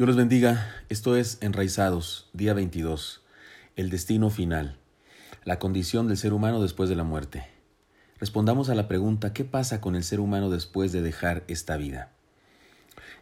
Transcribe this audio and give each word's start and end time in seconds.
Dios 0.00 0.08
los 0.08 0.16
bendiga. 0.16 0.66
Esto 0.88 1.14
es 1.14 1.36
Enraizados, 1.42 2.30
día 2.32 2.54
22. 2.54 3.20
El 3.76 3.90
destino 3.90 4.30
final. 4.30 4.78
La 5.44 5.58
condición 5.58 6.08
del 6.08 6.16
ser 6.16 6.32
humano 6.32 6.62
después 6.62 6.88
de 6.88 6.96
la 6.96 7.04
muerte. 7.04 7.46
Respondamos 8.18 8.70
a 8.70 8.74
la 8.74 8.88
pregunta, 8.88 9.34
¿qué 9.34 9.44
pasa 9.44 9.82
con 9.82 9.96
el 9.96 10.02
ser 10.02 10.20
humano 10.20 10.48
después 10.48 10.92
de 10.92 11.02
dejar 11.02 11.44
esta 11.48 11.76
vida? 11.76 12.12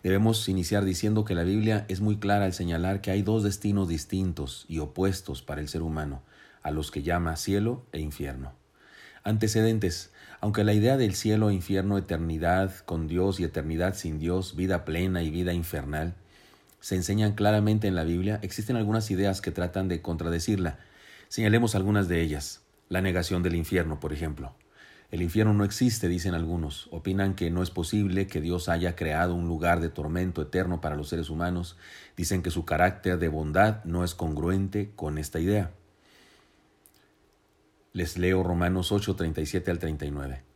Debemos 0.04 0.48
iniciar 0.48 0.84
diciendo 0.84 1.24
que 1.24 1.34
la 1.34 1.42
Biblia 1.42 1.84
es 1.88 2.00
muy 2.00 2.18
clara 2.18 2.44
al 2.44 2.52
señalar 2.52 3.00
que 3.00 3.10
hay 3.10 3.22
dos 3.22 3.42
destinos 3.42 3.88
distintos 3.88 4.64
y 4.68 4.78
opuestos 4.78 5.42
para 5.42 5.60
el 5.60 5.66
ser 5.66 5.82
humano, 5.82 6.22
a 6.62 6.70
los 6.70 6.92
que 6.92 7.02
llama 7.02 7.34
cielo 7.34 7.86
e 7.90 7.98
infierno. 7.98 8.52
Antecedentes. 9.24 10.12
Aunque 10.40 10.62
la 10.62 10.74
idea 10.74 10.96
del 10.96 11.16
cielo 11.16 11.50
e 11.50 11.54
infierno, 11.54 11.98
eternidad 11.98 12.72
con 12.84 13.08
Dios 13.08 13.40
y 13.40 13.42
eternidad 13.42 13.96
sin 13.96 14.20
Dios, 14.20 14.54
vida 14.54 14.84
plena 14.84 15.24
y 15.24 15.30
vida 15.30 15.52
infernal, 15.52 16.14
se 16.80 16.94
enseñan 16.94 17.32
claramente 17.32 17.88
en 17.88 17.94
la 17.94 18.04
Biblia, 18.04 18.38
existen 18.42 18.76
algunas 18.76 19.10
ideas 19.10 19.40
que 19.40 19.50
tratan 19.50 19.88
de 19.88 20.00
contradecirla. 20.00 20.78
Señalemos 21.28 21.74
algunas 21.74 22.08
de 22.08 22.20
ellas. 22.20 22.62
La 22.88 23.00
negación 23.00 23.42
del 23.42 23.56
infierno, 23.56 24.00
por 24.00 24.12
ejemplo. 24.12 24.54
El 25.10 25.22
infierno 25.22 25.54
no 25.54 25.64
existe, 25.64 26.08
dicen 26.08 26.34
algunos. 26.34 26.88
Opinan 26.90 27.34
que 27.34 27.50
no 27.50 27.62
es 27.62 27.70
posible 27.70 28.26
que 28.26 28.40
Dios 28.40 28.68
haya 28.68 28.94
creado 28.94 29.34
un 29.34 29.48
lugar 29.48 29.80
de 29.80 29.88
tormento 29.88 30.42
eterno 30.42 30.80
para 30.80 30.96
los 30.96 31.08
seres 31.08 31.30
humanos. 31.30 31.76
Dicen 32.16 32.42
que 32.42 32.50
su 32.50 32.64
carácter 32.64 33.18
de 33.18 33.28
bondad 33.28 33.82
no 33.84 34.04
es 34.04 34.14
congruente 34.14 34.92
con 34.94 35.18
esta 35.18 35.40
idea. 35.40 35.72
Les 37.92 38.18
leo 38.18 38.42
Romanos 38.42 38.92
8, 38.92 39.16
37 39.16 39.70
al 39.70 39.78
39. 39.78 40.47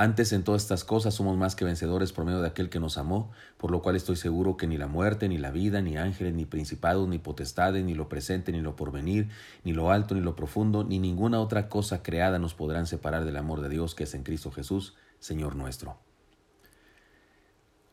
Antes 0.00 0.32
en 0.32 0.44
todas 0.44 0.62
estas 0.62 0.82
cosas 0.82 1.12
somos 1.12 1.36
más 1.36 1.54
que 1.54 1.66
vencedores 1.66 2.10
por 2.10 2.24
medio 2.24 2.40
de 2.40 2.48
aquel 2.48 2.70
que 2.70 2.80
nos 2.80 2.96
amó, 2.96 3.30
por 3.58 3.70
lo 3.70 3.82
cual 3.82 3.96
estoy 3.96 4.16
seguro 4.16 4.56
que 4.56 4.66
ni 4.66 4.78
la 4.78 4.86
muerte, 4.86 5.28
ni 5.28 5.36
la 5.36 5.50
vida, 5.50 5.82
ni 5.82 5.98
ángeles, 5.98 6.32
ni 6.32 6.46
principados, 6.46 7.06
ni 7.06 7.18
potestades, 7.18 7.84
ni 7.84 7.92
lo 7.92 8.08
presente, 8.08 8.50
ni 8.50 8.62
lo 8.62 8.76
porvenir, 8.76 9.28
ni 9.62 9.74
lo 9.74 9.90
alto, 9.90 10.14
ni 10.14 10.22
lo 10.22 10.34
profundo, 10.34 10.84
ni 10.84 10.98
ninguna 10.98 11.38
otra 11.38 11.68
cosa 11.68 12.02
creada 12.02 12.38
nos 12.38 12.54
podrán 12.54 12.86
separar 12.86 13.26
del 13.26 13.36
amor 13.36 13.60
de 13.60 13.68
Dios 13.68 13.94
que 13.94 14.04
es 14.04 14.14
en 14.14 14.22
Cristo 14.22 14.50
Jesús, 14.50 14.94
Señor 15.18 15.54
nuestro. 15.54 15.98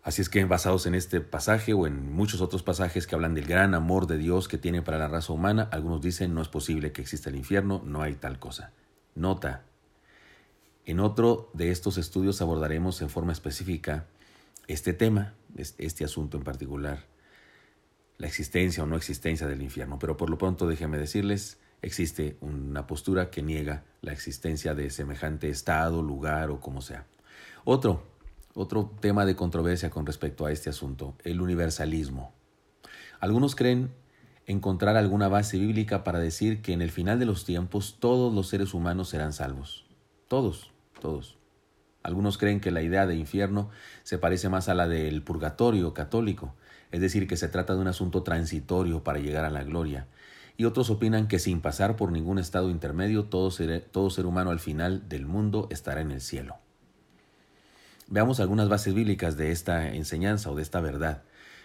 Así 0.01 0.21
es 0.21 0.29
que 0.29 0.45
basados 0.45 0.85
en 0.85 0.95
este 0.95 1.19
pasaje 1.19 1.73
o 1.73 1.87
en 1.87 2.13
muchos 2.13 2.39
otros 2.39 2.63
pasajes 2.63 3.05
que 3.05 3.15
hablan 3.15 3.33
del 3.33 3.47
gran 3.47 3.73
amor 3.73 4.07
de 4.07 4.17
Dios 4.17 4.47
que 4.47 4.57
tiene 4.57 4.81
para 4.81 4.97
la 4.97 5.09
raza 5.09 5.33
humana, 5.33 5.67
algunos 5.73 5.99
dicen 6.01 6.33
no 6.33 6.41
es 6.41 6.47
posible 6.47 6.93
que 6.93 7.01
exista 7.01 7.29
el 7.29 7.35
infierno, 7.35 7.81
no 7.83 8.01
hay 8.01 8.15
tal 8.15 8.39
cosa. 8.39 8.71
Nota, 9.13 9.65
en 10.87 11.01
otro 11.01 11.49
de 11.53 11.69
estos 11.69 11.97
estudios 11.97 12.41
abordaremos 12.41 13.01
en 13.01 13.09
forma 13.09 13.33
específica 13.33 14.07
este 14.67 14.93
tema, 14.93 15.33
este 15.57 16.05
asunto 16.05 16.37
en 16.37 16.45
particular, 16.45 17.03
la 18.17 18.27
existencia 18.27 18.83
o 18.83 18.85
no 18.87 18.95
existencia 18.95 19.47
del 19.47 19.61
infierno. 19.61 19.99
Pero 19.99 20.15
por 20.15 20.29
lo 20.29 20.37
pronto 20.37 20.65
déjenme 20.65 20.97
decirles, 20.97 21.59
existe 21.81 22.37
una 22.39 22.87
postura 22.87 23.29
que 23.29 23.43
niega 23.43 23.83
la 24.01 24.13
existencia 24.13 24.75
de 24.75 24.89
semejante 24.89 25.49
estado, 25.49 26.01
lugar 26.01 26.51
o 26.51 26.61
como 26.61 26.81
sea. 26.81 27.05
Otro, 27.65 28.07
otro 28.53 28.89
tema 29.01 29.25
de 29.25 29.35
controversia 29.35 29.89
con 29.89 30.05
respecto 30.05 30.45
a 30.45 30.53
este 30.53 30.69
asunto, 30.69 31.17
el 31.25 31.41
universalismo. 31.41 32.33
Algunos 33.19 33.57
creen 33.57 33.91
encontrar 34.45 34.95
alguna 34.95 35.27
base 35.27 35.57
bíblica 35.59 36.05
para 36.05 36.19
decir 36.19 36.61
que 36.61 36.71
en 36.71 36.81
el 36.81 36.91
final 36.91 37.19
de 37.19 37.25
los 37.25 37.43
tiempos 37.43 37.97
todos 37.99 38.33
los 38.33 38.47
seres 38.47 38.73
humanos 38.73 39.09
serán 39.09 39.33
salvos. 39.33 39.85
Todos 40.29 40.71
todos. 40.99 41.37
Algunos 42.03 42.37
creen 42.37 42.61
que 42.61 42.71
la 42.71 42.81
idea 42.81 43.05
de 43.05 43.15
infierno 43.15 43.69
se 44.03 44.17
parece 44.17 44.49
más 44.49 44.69
a 44.69 44.73
la 44.73 44.87
del 44.87 45.23
purgatorio 45.23 45.93
católico, 45.93 46.55
es 46.91 47.01
decir, 47.01 47.27
que 47.27 47.37
se 47.37 47.49
trata 47.49 47.73
de 47.73 47.81
un 47.81 47.87
asunto 47.87 48.23
transitorio 48.23 49.03
para 49.03 49.19
llegar 49.19 49.43
a 49.43 49.49
la 49.49 49.63
gloria. 49.63 50.07
Y 50.55 50.65
otros 50.65 50.89
opinan 50.89 51.27
que 51.27 51.37
sin 51.37 51.61
pasar 51.61 51.95
por 51.95 52.11
ningún 52.11 52.39
estado 52.39 52.69
intermedio, 52.69 53.25
todo 53.25 53.51
ser, 53.51 53.81
todo 53.91 54.09
ser 54.09 54.25
humano 54.25 54.51
al 54.51 54.59
final 54.59 55.07
del 55.09 55.25
mundo 55.25 55.67
estará 55.69 56.01
en 56.01 56.11
el 56.11 56.21
cielo. 56.21 56.57
Veamos 58.07 58.39
algunas 58.39 58.69
bases 58.69 58.93
bíblicas 58.93 59.35
de 59.35 59.51
esta 59.51 59.89
enseñanza 59.89 60.49
o 60.49 60.55
de 60.55 60.61
esta 60.61 60.79
verdad. 60.79 61.23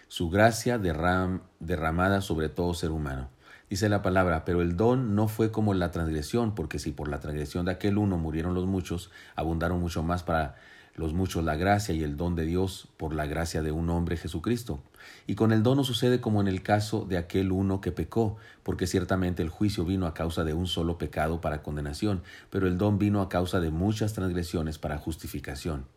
Su 0.09 0.29
gracia 0.29 0.77
derramada 0.77 2.19
sobre 2.19 2.49
todo 2.49 2.73
ser 2.73 2.91
humano. 2.91 3.29
Dice 3.73 3.89
la 3.89 4.03
palabra, 4.03 4.45
pero 4.45 4.61
el 4.61 4.77
don 4.77 5.15
no 5.15 5.27
fue 5.27 5.49
como 5.49 5.73
la 5.73 5.89
transgresión, 5.89 6.53
porque 6.53 6.77
si 6.77 6.91
por 6.91 7.07
la 7.07 7.19
transgresión 7.19 7.65
de 7.65 7.71
aquel 7.71 7.97
uno 7.97 8.19
murieron 8.19 8.53
los 8.53 8.67
muchos, 8.67 9.09
abundaron 9.35 9.79
mucho 9.79 10.03
más 10.03 10.21
para 10.21 10.57
los 10.93 11.15
muchos 11.15 11.43
la 11.43 11.55
gracia 11.55 11.95
y 11.95 12.03
el 12.03 12.15
don 12.15 12.35
de 12.35 12.45
Dios 12.45 12.87
por 12.97 13.15
la 13.15 13.25
gracia 13.25 13.63
de 13.63 13.71
un 13.71 13.89
hombre 13.89 14.15
Jesucristo. 14.15 14.83
Y 15.25 15.33
con 15.33 15.51
el 15.51 15.63
don 15.63 15.77
no 15.77 15.83
sucede 15.83 16.21
como 16.21 16.39
en 16.39 16.47
el 16.47 16.61
caso 16.61 17.05
de 17.05 17.17
aquel 17.17 17.51
uno 17.51 17.81
que 17.81 17.91
pecó, 17.91 18.37
porque 18.61 18.85
ciertamente 18.85 19.41
el 19.41 19.49
juicio 19.49 19.85
vino 19.85 20.05
a 20.05 20.13
causa 20.13 20.43
de 20.43 20.53
un 20.53 20.67
solo 20.67 20.99
pecado 20.99 21.41
para 21.41 21.63
condenación, 21.63 22.21
pero 22.51 22.67
el 22.67 22.77
don 22.77 22.99
vino 22.99 23.21
a 23.21 23.27
causa 23.27 23.59
de 23.59 23.71
muchas 23.71 24.13
transgresiones 24.13 24.77
para 24.77 24.99
justificación. 24.99 25.87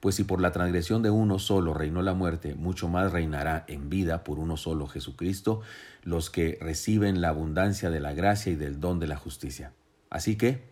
Pues 0.00 0.14
si 0.14 0.24
por 0.24 0.40
la 0.40 0.52
transgresión 0.52 1.02
de 1.02 1.10
uno 1.10 1.38
solo 1.38 1.74
reinó 1.74 2.02
la 2.02 2.14
muerte, 2.14 2.54
mucho 2.54 2.88
más 2.88 3.12
reinará 3.12 3.64
en 3.68 3.88
vida 3.88 4.24
por 4.24 4.38
uno 4.38 4.56
solo 4.56 4.86
Jesucristo 4.86 5.60
los 6.02 6.30
que 6.30 6.58
reciben 6.60 7.20
la 7.20 7.28
abundancia 7.28 7.90
de 7.90 8.00
la 8.00 8.12
gracia 8.12 8.52
y 8.52 8.56
del 8.56 8.80
don 8.80 8.98
de 8.98 9.06
la 9.06 9.16
justicia. 9.16 9.72
Así 10.10 10.36
que, 10.36 10.62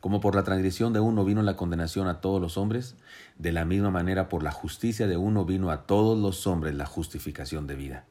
como 0.00 0.20
por 0.20 0.34
la 0.34 0.44
transgresión 0.44 0.92
de 0.92 1.00
uno 1.00 1.24
vino 1.24 1.42
la 1.42 1.56
condenación 1.56 2.08
a 2.08 2.20
todos 2.20 2.40
los 2.40 2.58
hombres, 2.58 2.96
de 3.38 3.52
la 3.52 3.64
misma 3.64 3.90
manera 3.90 4.28
por 4.28 4.42
la 4.42 4.52
justicia 4.52 5.06
de 5.06 5.16
uno 5.16 5.44
vino 5.44 5.70
a 5.70 5.86
todos 5.86 6.18
los 6.18 6.46
hombres 6.46 6.74
la 6.74 6.86
justificación 6.86 7.66
de 7.66 7.76
vida. 7.76 8.04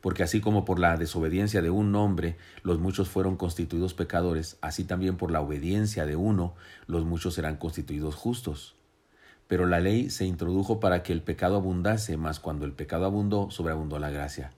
Porque 0.00 0.24
así 0.24 0.40
como 0.40 0.64
por 0.64 0.80
la 0.80 0.96
desobediencia 0.96 1.62
de 1.62 1.70
un 1.70 1.94
hombre 1.94 2.36
los 2.64 2.80
muchos 2.80 3.08
fueron 3.08 3.36
constituidos 3.36 3.94
pecadores, 3.94 4.56
así 4.60 4.84
también 4.84 5.16
por 5.16 5.30
la 5.30 5.40
obediencia 5.40 6.06
de 6.06 6.16
uno 6.16 6.54
los 6.86 7.04
muchos 7.04 7.34
serán 7.34 7.56
constituidos 7.56 8.16
justos. 8.16 8.74
Pero 9.48 9.66
la 9.66 9.80
ley 9.80 10.10
se 10.10 10.24
introdujo 10.24 10.80
para 10.80 11.02
que 11.02 11.12
el 11.12 11.22
pecado 11.22 11.56
abundase, 11.56 12.16
mas 12.16 12.40
cuando 12.40 12.64
el 12.64 12.72
pecado 12.72 13.04
abundó, 13.04 13.50
sobreabundó 13.50 13.98
la 13.98 14.10
gracia, 14.10 14.52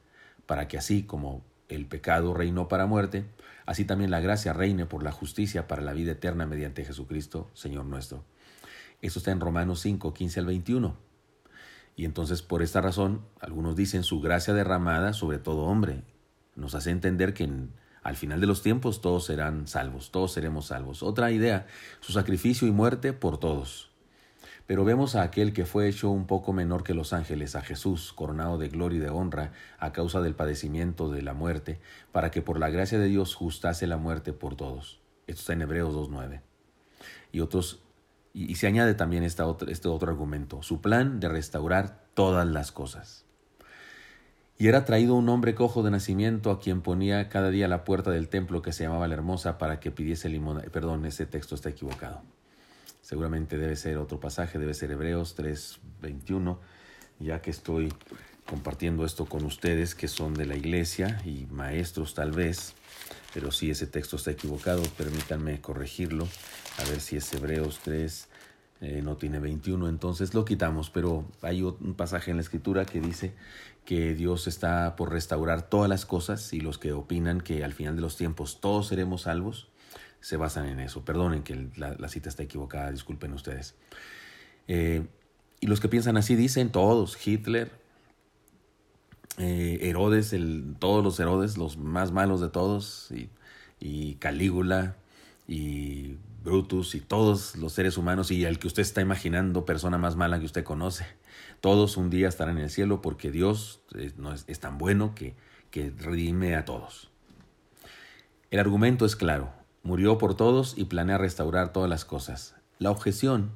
para 0.47 0.69
que 0.69 0.79
así 0.79 1.03
como 1.03 1.45
el 1.69 1.87
pecado 1.87 2.35
reinó 2.35 2.69
para 2.69 2.87
muerte, 2.87 3.25
así 3.67 3.85
también 3.85 4.11
la 4.11 4.21
gracia 4.21 4.53
reine 4.53 4.87
por 4.87 5.03
la 5.03 5.13
justicia 5.13 5.67
para 5.67 5.83
la 5.83 5.93
vida 5.93 6.13
eterna 6.13 6.47
mediante 6.47 6.85
Jesucristo, 6.85 7.51
Señor 7.55 7.87
nuestro. 7.87 8.25
Eso 9.01 9.19
está 9.19 9.33
en 9.33 9.41
Romanos 9.41 9.81
5, 9.81 10.15
15 10.15 10.41
al 10.41 10.47
21. 10.47 10.97
Y 11.97 12.05
entonces 12.05 12.43
por 12.43 12.63
esta 12.63 12.81
razón, 12.81 13.23
algunos 13.41 13.77
dicen 13.77 14.03
su 14.03 14.21
gracia 14.21 14.55
derramada 14.55 15.13
sobre 15.13 15.39
todo 15.39 15.63
hombre. 15.63 16.03
Nos 16.57 16.75
hace 16.75 16.91
entender 16.91 17.35
que 17.35 17.49
al 18.03 18.17
final 18.17 18.41
de 18.41 18.47
los 18.47 18.63
tiempos 18.63 19.01
todos 19.01 19.27
serán 19.27 19.67
salvos, 19.67 20.11
todos 20.11 20.33
seremos 20.33 20.67
salvos. 20.67 21.03
Otra 21.03 21.31
idea, 21.33 21.67
su 22.01 22.13
sacrificio 22.13 22.69
y 22.69 22.71
muerte 22.71 23.13
por 23.13 23.39
todos. 23.39 23.94
Pero 24.67 24.85
vemos 24.85 25.15
a 25.15 25.23
aquel 25.23 25.53
que 25.53 25.67
fue 25.67 25.89
hecho 25.89 26.11
un 26.11 26.27
poco 26.27 26.53
menor 26.53 26.85
que 26.85 26.95
los 26.95 27.13
ángeles, 27.13 27.55
a 27.55 27.61
Jesús, 27.61 28.13
coronado 28.13 28.57
de 28.57 28.69
gloria 28.69 28.97
y 28.97 29.01
de 29.01 29.11
honra 29.11 29.53
a 29.79 29.93
causa 29.93 30.23
del 30.23 30.35
padecimiento 30.35 31.11
de 31.11 31.23
la 31.23 31.35
muerte, 31.35 31.81
para 32.13 32.31
que 32.31 32.41
por 32.41 32.59
la 32.59 32.71
gracia 32.71 32.99
de 32.99 33.09
Dios 33.09 33.35
justase 33.35 33.87
la 33.87 33.99
muerte 33.99 34.33
por 34.33 34.57
todos. 34.57 35.01
Esto 35.27 35.41
está 35.41 35.53
en 35.53 35.63
Hebreos 35.63 35.95
2.9. 35.95 36.41
Y 37.33 37.41
otros 37.41 37.83
y, 38.35 38.57
se 38.57 38.67
añade 38.67 38.95
también 38.95 39.23
esta 39.23 39.45
este 39.69 39.89
otro 39.89 40.11
argumento, 40.11 40.63
su 40.63 40.81
plan 40.81 41.21
de 41.21 41.29
restaurar 41.29 42.05
todas 42.15 42.47
las 42.47 42.73
cosas. 42.73 43.25
Y 44.59 44.69
era 44.69 44.85
traído 44.85 45.15
un 45.15 45.29
hombre 45.29 45.55
cojo 45.55 45.83
de 45.83 45.91
nacimiento 45.91 46.51
a 46.51 46.61
quien 46.61 46.81
ponía 46.81 47.29
cada 47.29 47.51
día 47.51 47.69
la 47.69 47.85
puerta 47.85 48.11
del 48.11 48.29
templo 48.29 48.63
que 48.63 48.73
se 48.73 48.85
llamaba 48.85 49.09
la 49.09 49.15
hermosa 49.15 49.59
para 49.59 49.81
que 49.81 49.91
pidiese 49.91 50.29
limosna. 50.29 50.63
Perdón, 50.73 51.07
ese 51.07 51.27
texto 51.27 51.55
está 51.55 51.71
equivocado. 51.71 52.23
Seguramente 53.05 53.59
debe 53.59 53.77
ser 53.77 53.99
otro 53.99 54.19
pasaje, 54.19 54.59
debe 54.59 54.73
ser 54.73 54.91
Hebreos 54.91 55.37
3:21, 55.37 56.59
ya 57.21 57.43
que 57.43 57.51
estoy 57.51 57.93
compartiendo 58.47 59.05
esto 59.05 59.27
con 59.27 59.45
ustedes 59.45 59.95
que 59.95 60.09
son 60.09 60.33
de 60.33 60.47
la 60.47 60.57
iglesia 60.57 61.21
y 61.23 61.45
maestros 61.51 62.15
tal 62.15 62.33
vez, 62.33 62.73
pero 63.35 63.53
si 63.53 63.71
ese 63.71 63.87
texto 63.87 64.17
está 64.17 64.31
equivocado, 64.31 64.83
permítanme 64.97 65.61
corregirlo, 65.61 66.27
a 66.79 66.85
ver 66.89 66.99
si 67.03 67.17
es 67.17 67.31
Hebreos 67.35 67.81
3, 67.85 68.29
eh, 68.81 69.03
no 69.03 69.19
tiene 69.19 69.39
21, 69.39 69.91
entonces 69.91 70.33
lo 70.33 70.47
quitamos, 70.47 70.89
pero 70.89 71.27
hay 71.43 71.61
un 71.61 71.93
pasaje 71.95 72.31
en 72.31 72.39
la 72.39 72.43
escritura 72.43 72.87
que 72.87 73.03
dice 73.03 73.35
que 73.85 74.15
Dios 74.15 74.47
está 74.47 74.97
por 74.97 75.13
restaurar 75.13 75.69
todas 75.69 75.91
las 75.91 76.07
cosas 76.07 76.55
y 76.55 76.61
los 76.61 76.79
que 76.79 76.93
opinan 76.93 77.43
que 77.43 77.65
al 77.65 77.75
final 77.75 77.97
de 77.97 78.03
los 78.03 78.17
tiempos 78.17 78.63
todos 78.63 78.89
seremos 78.89 79.23
salvos, 79.23 79.69
se 80.25 80.39
basan 80.39 80.65
en 80.65 80.81
eso. 80.81 81.05
Perdonen 81.05 81.43
que 81.43 81.69
la, 81.77 82.09
cita 82.09 82.31
está 82.31 82.43
equivocada, 82.43 82.91
disculpen 82.91 83.35
ustedes. 83.35 83.75
Eh, 84.69 85.07
y 85.61 85.67
los 85.67 85.81
que 85.81 85.89
piensan 85.91 86.17
así 86.17 86.35
dicen 86.35 86.73
todos, 86.73 87.15
Hitler, 87.27 87.71
eh, 89.37 89.81
Herodes, 89.83 90.35
todos 90.79 91.05
los 91.05 91.21
Herodes, 91.21 91.59
los 91.59 91.77
más 91.77 92.11
malos 92.11 92.41
de 92.41 92.49
todos, 92.49 93.13
y, 93.81 94.15
Calígula, 94.15 94.97
y 95.47 96.17
Brutus 96.43 96.95
y 96.95 97.01
todos 97.01 97.55
los 97.57 97.75
seres 97.75 97.99
humanos 97.99 98.31
y 98.31 98.47
el 98.47 98.59
que 98.59 98.67
usted 98.67 98.81
está 98.81 99.03
imaginando, 99.03 99.67
persona 99.67 99.99
más 99.99 100.17
mala 100.17 100.39
que 100.39 100.47
usted 100.47 100.65
conoce, 100.65 101.05
todos 101.61 101.99
un 101.99 102.09
día 102.09 102.29
estarán 102.29 102.57
en 102.57 102.65
el 102.65 102.71
cielo 102.71 103.03
porque 103.03 103.31
Dios 103.31 103.83
es, 103.95 104.17
no 104.17 104.33
es, 104.33 104.45
es 104.47 104.59
tan 104.59 104.79
bueno 104.79 105.15
que, 105.15 105.35
que 105.71 105.91
redime 105.91 106.55
a 106.57 106.65
todos. 106.65 107.11
El 108.51 108.61
argumento 108.61 109.05
es 109.05 109.17
claro, 109.17 109.53
murió 109.85 110.19
por 110.19 110.35
todos 110.35 110.75
y 110.77 110.87
planea 110.87 111.19
restaurar 111.19 111.73
todas 111.73 111.89
las 111.89 112.05
cosas. 112.05 112.57
La 112.79 112.91
objeción 112.91 113.53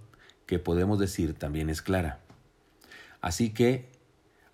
que 0.46 0.58
podemos 0.58 0.98
decir 0.98 1.34
también 1.34 1.70
es 1.70 1.82
clara. 1.82 2.20
Así 3.20 3.50
que, 3.50 3.88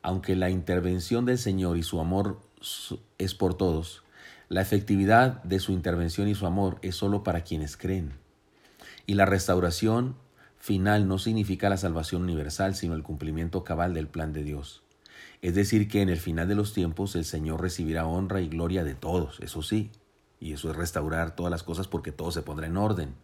aunque 0.00 0.36
la 0.36 0.48
intervención 0.48 1.26
del 1.26 1.36
Señor 1.36 1.76
y 1.76 1.82
su 1.82 2.00
amor 2.00 2.40
es 3.18 3.34
por 3.34 3.54
todos, 3.54 4.02
la 4.48 4.62
efectividad 4.62 5.42
de 5.42 5.58
su 5.58 5.72
intervención 5.72 6.28
y 6.28 6.34
su 6.34 6.46
amor 6.46 6.78
es 6.82 6.94
solo 6.96 7.22
para 7.22 7.42
quienes 7.42 7.76
creen. 7.76 8.12
Y 9.06 9.14
la 9.14 9.26
restauración 9.26 10.16
final 10.58 11.08
no 11.08 11.18
significa 11.18 11.68
la 11.68 11.76
salvación 11.76 12.22
universal, 12.22 12.74
sino 12.74 12.94
el 12.94 13.02
cumplimiento 13.02 13.64
cabal 13.64 13.94
del 13.94 14.08
plan 14.08 14.32
de 14.32 14.44
Dios. 14.44 14.82
Es 15.42 15.54
decir, 15.54 15.88
que 15.88 16.00
en 16.00 16.08
el 16.08 16.18
final 16.18 16.48
de 16.48 16.54
los 16.54 16.72
tiempos 16.72 17.16
el 17.16 17.24
Señor 17.24 17.60
recibirá 17.60 18.06
honra 18.06 18.40
y 18.40 18.48
gloria 18.48 18.84
de 18.84 18.94
todos, 18.94 19.40
eso 19.40 19.60
sí, 19.60 19.90
y 20.44 20.52
eso 20.52 20.70
es 20.70 20.76
restaurar 20.76 21.34
todas 21.34 21.50
las 21.50 21.62
cosas 21.62 21.88
porque 21.88 22.12
todo 22.12 22.30
se 22.30 22.42
pondrá 22.42 22.66
en 22.66 22.76
orden. 22.76 23.14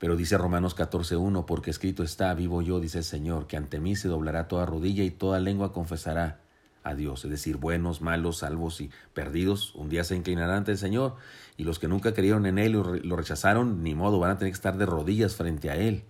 Pero 0.00 0.16
dice 0.16 0.36
Romanos 0.36 0.76
14.1, 0.76 1.44
porque 1.44 1.70
escrito 1.70 2.02
está, 2.02 2.34
vivo 2.34 2.60
yo, 2.60 2.80
dice 2.80 2.98
el 2.98 3.04
Señor, 3.04 3.46
que 3.46 3.56
ante 3.56 3.78
mí 3.78 3.94
se 3.94 4.08
doblará 4.08 4.48
toda 4.48 4.66
rodilla 4.66 5.04
y 5.04 5.12
toda 5.12 5.38
lengua 5.38 5.72
confesará 5.72 6.40
a 6.82 6.96
Dios. 6.96 7.24
Es 7.24 7.30
decir, 7.30 7.56
buenos, 7.56 8.00
malos, 8.00 8.38
salvos 8.38 8.80
y 8.80 8.90
perdidos, 9.14 9.76
un 9.76 9.90
día 9.90 10.02
se 10.02 10.16
inclinarán 10.16 10.56
ante 10.56 10.72
el 10.72 10.78
Señor. 10.78 11.14
Y 11.56 11.62
los 11.62 11.78
que 11.78 11.86
nunca 11.86 12.14
creyeron 12.14 12.46
en 12.46 12.58
Él 12.58 12.72
y 12.72 13.06
lo 13.06 13.14
rechazaron, 13.14 13.84
ni 13.84 13.94
modo, 13.94 14.18
van 14.18 14.32
a 14.32 14.38
tener 14.38 14.50
que 14.50 14.56
estar 14.56 14.76
de 14.76 14.86
rodillas 14.86 15.36
frente 15.36 15.70
a 15.70 15.76
Él. 15.76 16.02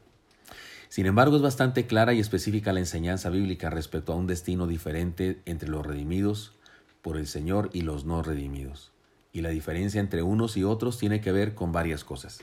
Sin 0.89 1.05
embargo, 1.05 1.37
es 1.37 1.43
bastante 1.43 1.87
clara 1.87 2.15
y 2.15 2.21
específica 2.21 2.73
la 2.73 2.81
enseñanza 2.81 3.29
bíblica 3.29 3.69
respecto 3.69 4.15
a 4.15 4.17
un 4.17 4.27
destino 4.27 4.67
diferente 4.67 5.43
entre 5.45 5.69
los 5.69 5.85
redimidos 5.85 6.55
por 7.03 7.19
el 7.19 7.27
Señor 7.27 7.69
y 7.75 7.83
los 7.83 8.07
no 8.07 8.23
redimidos. 8.23 8.93
Y 9.33 9.41
la 9.41 9.49
diferencia 9.49 10.01
entre 10.01 10.23
unos 10.23 10.57
y 10.57 10.65
otros 10.65 10.99
tiene 10.99 11.21
que 11.21 11.33
ver 11.33 11.55
con 11.55 11.73
varias 11.73 12.05
cosas. 12.05 12.41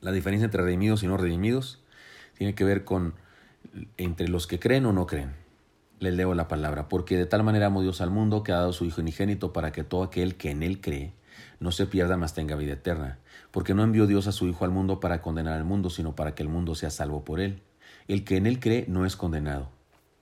La 0.00 0.12
diferencia 0.12 0.44
entre 0.44 0.62
redimidos 0.62 1.02
y 1.02 1.06
no 1.06 1.16
redimidos 1.16 1.82
tiene 2.36 2.54
que 2.54 2.64
ver 2.64 2.84
con 2.84 3.14
entre 3.96 4.28
los 4.28 4.46
que 4.46 4.58
creen 4.58 4.84
o 4.86 4.92
no 4.92 5.06
creen 5.06 5.42
les 6.02 6.14
leo 6.14 6.34
la 6.34 6.48
palabra, 6.48 6.88
porque 6.88 7.16
de 7.16 7.26
tal 7.26 7.44
manera 7.44 7.66
amó 7.66 7.80
Dios 7.80 8.00
al 8.00 8.10
mundo 8.10 8.42
que 8.42 8.52
ha 8.52 8.56
dado 8.56 8.72
su 8.72 8.84
Hijo 8.84 9.00
unigénito 9.00 9.52
para 9.52 9.72
que 9.72 9.84
todo 9.84 10.02
aquel 10.02 10.34
que 10.34 10.50
en 10.50 10.62
él 10.62 10.80
cree 10.80 11.12
no 11.60 11.70
se 11.70 11.86
pierda, 11.86 12.16
mas 12.16 12.34
tenga 12.34 12.56
vida 12.56 12.72
eterna. 12.72 13.18
Porque 13.52 13.72
no 13.72 13.84
envió 13.84 14.06
Dios 14.06 14.26
a 14.26 14.32
su 14.32 14.48
Hijo 14.48 14.64
al 14.64 14.72
mundo 14.72 14.98
para 14.98 15.22
condenar 15.22 15.54
al 15.54 15.64
mundo, 15.64 15.90
sino 15.90 16.16
para 16.16 16.34
que 16.34 16.42
el 16.42 16.48
mundo 16.48 16.74
sea 16.74 16.90
salvo 16.90 17.24
por 17.24 17.40
él. 17.40 17.62
El 18.08 18.24
que 18.24 18.36
en 18.36 18.46
él 18.46 18.58
cree 18.58 18.84
no 18.88 19.06
es 19.06 19.16
condenado. 19.16 19.70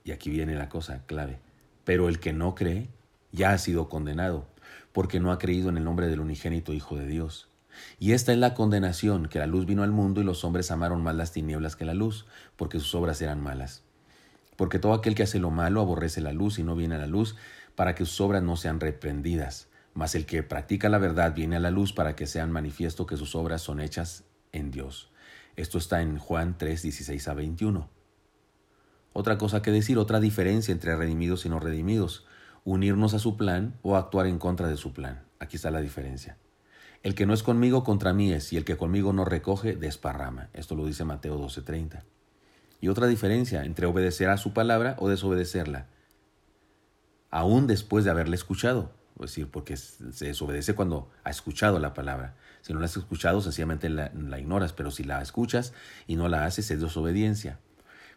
Y 0.03 0.11
aquí 0.11 0.29
viene 0.29 0.55
la 0.55 0.69
cosa 0.69 1.03
clave. 1.07 1.39
Pero 1.83 2.09
el 2.09 2.19
que 2.19 2.31
no 2.31 2.53
cree 2.53 2.87
ya 3.31 3.51
ha 3.51 3.57
sido 3.57 3.89
condenado, 3.89 4.45
porque 4.91 5.19
no 5.19 5.31
ha 5.31 5.39
creído 5.39 5.69
en 5.69 5.77
el 5.77 5.83
nombre 5.83 6.07
del 6.07 6.19
unigénito 6.19 6.73
Hijo 6.73 6.95
de 6.95 7.07
Dios. 7.07 7.49
Y 7.99 8.11
esta 8.11 8.31
es 8.31 8.37
la 8.37 8.53
condenación, 8.53 9.27
que 9.27 9.39
la 9.39 9.47
luz 9.47 9.65
vino 9.65 9.83
al 9.83 9.91
mundo 9.91 10.21
y 10.21 10.23
los 10.23 10.43
hombres 10.43 10.71
amaron 10.71 11.01
más 11.01 11.15
las 11.15 11.31
tinieblas 11.31 11.75
que 11.75 11.85
la 11.85 11.93
luz, 11.93 12.25
porque 12.55 12.79
sus 12.79 12.93
obras 12.95 13.21
eran 13.21 13.41
malas 13.41 13.83
porque 14.61 14.77
todo 14.77 14.93
aquel 14.93 15.15
que 15.15 15.23
hace 15.23 15.39
lo 15.39 15.49
malo 15.49 15.81
aborrece 15.81 16.21
la 16.21 16.33
luz 16.33 16.59
y 16.59 16.63
no 16.63 16.75
viene 16.75 16.93
a 16.93 16.99
la 16.99 17.07
luz 17.07 17.35
para 17.75 17.95
que 17.95 18.05
sus 18.05 18.21
obras 18.21 18.43
no 18.43 18.55
sean 18.57 18.79
reprendidas. 18.79 19.69
Mas 19.95 20.13
el 20.13 20.27
que 20.27 20.43
practica 20.43 20.87
la 20.87 20.99
verdad 20.99 21.33
viene 21.33 21.55
a 21.55 21.59
la 21.59 21.71
luz 21.71 21.93
para 21.93 22.15
que 22.15 22.27
sean 22.27 22.51
manifiesto 22.51 23.07
que 23.07 23.17
sus 23.17 23.33
obras 23.33 23.63
son 23.63 23.79
hechas 23.81 24.23
en 24.51 24.69
Dios. 24.69 25.09
Esto 25.55 25.79
está 25.79 26.03
en 26.03 26.19
Juan 26.19 26.59
3, 26.59 26.79
16 26.79 27.27
a 27.27 27.33
21. 27.33 27.89
Otra 29.13 29.39
cosa 29.39 29.63
que 29.63 29.71
decir, 29.71 29.97
otra 29.97 30.19
diferencia 30.19 30.71
entre 30.71 30.95
redimidos 30.95 31.43
y 31.47 31.49
no 31.49 31.59
redimidos, 31.59 32.27
unirnos 32.63 33.13
a 33.13 33.19
su 33.19 33.37
plan 33.37 33.77
o 33.81 33.95
actuar 33.95 34.27
en 34.27 34.39
contra 34.39 34.67
de 34.67 34.77
su 34.77 34.93
plan. 34.93 35.23
Aquí 35.39 35.55
está 35.55 35.71
la 35.71 35.81
diferencia. 35.81 36.37
El 37.03 37.15
que 37.15 37.25
no 37.25 37.33
es 37.33 37.41
conmigo 37.41 37.83
contra 37.83 38.13
mí 38.13 38.31
es, 38.31 38.53
y 38.53 38.57
el 38.57 38.65
que 38.65 38.77
conmigo 38.77 39.11
no 39.11 39.25
recoge, 39.25 39.75
desparrama. 39.75 40.49
Esto 40.53 40.75
lo 40.75 40.85
dice 40.85 41.03
Mateo 41.03 41.39
12:30 41.39 42.03
y 42.81 42.87
otra 42.89 43.07
diferencia 43.07 43.63
entre 43.63 43.85
obedecer 43.85 44.29
a 44.29 44.37
su 44.37 44.53
palabra 44.53 44.95
o 44.99 45.07
desobedecerla, 45.07 45.85
aún 47.29 47.67
después 47.67 48.03
de 48.03 48.11
haberla 48.11 48.35
escuchado. 48.35 48.91
Es 49.15 49.31
decir, 49.35 49.51
porque 49.51 49.77
se 49.77 50.25
desobedece 50.25 50.73
cuando 50.73 51.11
ha 51.23 51.29
escuchado 51.29 51.77
la 51.77 51.93
palabra. 51.93 52.35
Si 52.61 52.73
no 52.73 52.79
la 52.79 52.85
has 52.85 52.97
escuchado, 52.97 53.39
sencillamente 53.41 53.87
la, 53.87 54.11
la 54.15 54.39
ignoras, 54.39 54.73
pero 54.73 54.89
si 54.89 55.03
la 55.03 55.21
escuchas 55.21 55.73
y 56.07 56.15
no 56.15 56.27
la 56.27 56.45
haces, 56.45 56.71
es 56.71 56.81
desobediencia. 56.81 57.59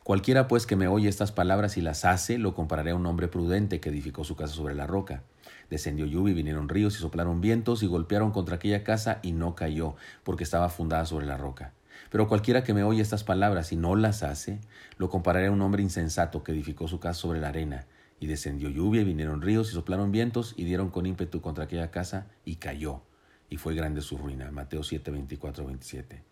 Cualquiera 0.05 0.49
pues 0.49 0.67
que 0.67 0.77
me 0.77 0.87
oye 0.87 1.09
estas 1.09 1.33
palabras 1.33 1.79
y 1.79 1.81
las 1.81 2.05
hace, 2.05 2.37
lo 2.37 2.53
compararé 2.53 2.91
a 2.91 2.95
un 2.95 3.07
hombre 3.07 3.27
prudente 3.27 3.81
que 3.81 3.89
edificó 3.89 4.23
su 4.23 4.37
casa 4.37 4.53
sobre 4.53 4.75
la 4.75 4.87
roca. 4.87 5.23
Descendió 5.71 6.05
lluvia 6.05 6.33
y 6.33 6.35
vinieron 6.35 6.69
ríos 6.69 6.95
y 6.97 6.99
soplaron 6.99 7.41
vientos 7.41 7.83
y 7.83 7.87
golpearon 7.87 8.31
contra 8.31 8.57
aquella 8.57 8.85
casa 8.85 9.19
y 9.23 9.33
no 9.33 9.55
cayó, 9.55 9.97
porque 10.23 10.45
estaba 10.45 10.69
fundada 10.69 11.07
sobre 11.07 11.25
la 11.25 11.39
roca. 11.39 11.73
Pero 12.11 12.29
cualquiera 12.29 12.65
que 12.65 12.75
me 12.75 12.85
oye 12.85 13.01
estas 13.01 13.25
palabras 13.25 13.73
y 13.73 13.77
no 13.77 13.97
las 13.97 14.23
hace, 14.23 14.61
lo 14.99 15.09
compararé 15.09 15.47
a 15.47 15.53
un 15.53 15.63
hombre 15.63 15.83
insensato 15.83 16.45
que 16.45 16.53
edificó 16.53 16.87
su 16.87 17.01
casa 17.01 17.19
sobre 17.19 17.41
la 17.41 17.49
arena. 17.49 17.87
Y 18.21 18.27
descendió 18.27 18.69
lluvia 18.69 19.01
y 19.01 19.05
vinieron 19.05 19.41
ríos 19.41 19.71
y 19.71 19.73
soplaron 19.73 20.13
vientos 20.13 20.53
y 20.59 20.65
dieron 20.65 20.91
con 20.91 21.07
ímpetu 21.07 21.41
contra 21.41 21.65
aquella 21.65 21.91
casa 21.91 22.27
y 22.45 22.57
cayó. 22.57 23.01
Y 23.49 23.57
fue 23.57 23.75
grande 23.75 24.03
su 24.03 24.19
ruina. 24.19 24.51
Mateo 24.51 24.83
7, 24.83 25.11
24, 25.11 25.65
27. 25.65 26.23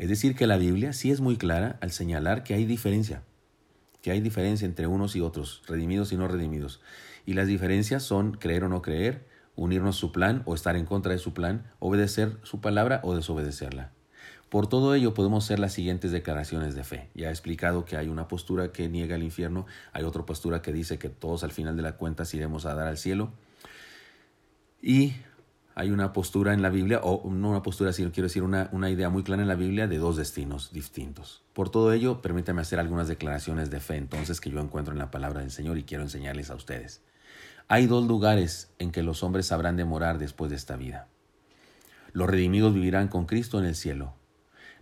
Es 0.00 0.08
decir, 0.08 0.34
que 0.34 0.46
la 0.46 0.56
Biblia 0.56 0.94
sí 0.94 1.10
es 1.10 1.20
muy 1.20 1.36
clara 1.36 1.76
al 1.82 1.90
señalar 1.90 2.42
que 2.42 2.54
hay 2.54 2.64
diferencia, 2.64 3.22
que 4.00 4.10
hay 4.10 4.22
diferencia 4.22 4.64
entre 4.64 4.86
unos 4.86 5.14
y 5.14 5.20
otros, 5.20 5.62
redimidos 5.66 6.10
y 6.10 6.16
no 6.16 6.26
redimidos. 6.26 6.80
Y 7.26 7.34
las 7.34 7.48
diferencias 7.48 8.02
son 8.02 8.32
creer 8.32 8.64
o 8.64 8.70
no 8.70 8.80
creer, 8.80 9.26
unirnos 9.56 9.98
a 9.98 10.00
su 10.00 10.10
plan 10.10 10.42
o 10.46 10.54
estar 10.54 10.74
en 10.74 10.86
contra 10.86 11.12
de 11.12 11.18
su 11.18 11.34
plan, 11.34 11.70
obedecer 11.80 12.38
su 12.44 12.62
palabra 12.62 13.02
o 13.04 13.14
desobedecerla. 13.14 13.92
Por 14.48 14.68
todo 14.68 14.94
ello 14.94 15.12
podemos 15.12 15.44
hacer 15.44 15.58
las 15.58 15.74
siguientes 15.74 16.12
declaraciones 16.12 16.74
de 16.74 16.82
fe. 16.82 17.10
Ya 17.14 17.28
he 17.28 17.30
explicado 17.30 17.84
que 17.84 17.98
hay 17.98 18.08
una 18.08 18.26
postura 18.26 18.72
que 18.72 18.88
niega 18.88 19.16
el 19.16 19.22
infierno, 19.22 19.66
hay 19.92 20.04
otra 20.04 20.24
postura 20.24 20.62
que 20.62 20.72
dice 20.72 20.98
que 20.98 21.10
todos 21.10 21.44
al 21.44 21.52
final 21.52 21.76
de 21.76 21.82
la 21.82 21.98
cuenta 21.98 22.24
iremos 22.32 22.64
a 22.64 22.74
dar 22.74 22.88
al 22.88 22.96
cielo. 22.96 23.34
Y 24.80 25.12
hay 25.74 25.90
una 25.90 26.12
postura 26.12 26.52
en 26.52 26.62
la 26.62 26.70
Biblia, 26.70 27.00
o 27.02 27.30
no 27.30 27.50
una 27.50 27.62
postura, 27.62 27.92
sino 27.92 28.12
quiero 28.12 28.28
decir 28.28 28.42
una, 28.42 28.68
una 28.72 28.90
idea 28.90 29.08
muy 29.08 29.22
clara 29.22 29.42
en 29.42 29.48
la 29.48 29.54
Biblia 29.54 29.86
de 29.86 29.98
dos 29.98 30.16
destinos 30.16 30.72
distintos. 30.72 31.42
Por 31.52 31.70
todo 31.70 31.92
ello, 31.92 32.20
permítame 32.22 32.62
hacer 32.62 32.80
algunas 32.80 33.08
declaraciones 33.08 33.70
de 33.70 33.80
fe 33.80 33.96
entonces 33.96 34.40
que 34.40 34.50
yo 34.50 34.60
encuentro 34.60 34.92
en 34.92 34.98
la 34.98 35.10
palabra 35.10 35.40
del 35.40 35.50
Señor 35.50 35.78
y 35.78 35.84
quiero 35.84 36.02
enseñarles 36.02 36.50
a 36.50 36.54
ustedes. 36.54 37.02
Hay 37.68 37.86
dos 37.86 38.06
lugares 38.06 38.72
en 38.78 38.90
que 38.90 39.02
los 39.02 39.22
hombres 39.22 39.46
sabrán 39.46 39.76
de 39.76 39.84
morar 39.84 40.18
después 40.18 40.50
de 40.50 40.56
esta 40.56 40.76
vida. 40.76 41.08
Los 42.12 42.28
redimidos 42.28 42.74
vivirán 42.74 43.08
con 43.08 43.26
Cristo 43.26 43.60
en 43.60 43.66
el 43.66 43.76
cielo, 43.76 44.14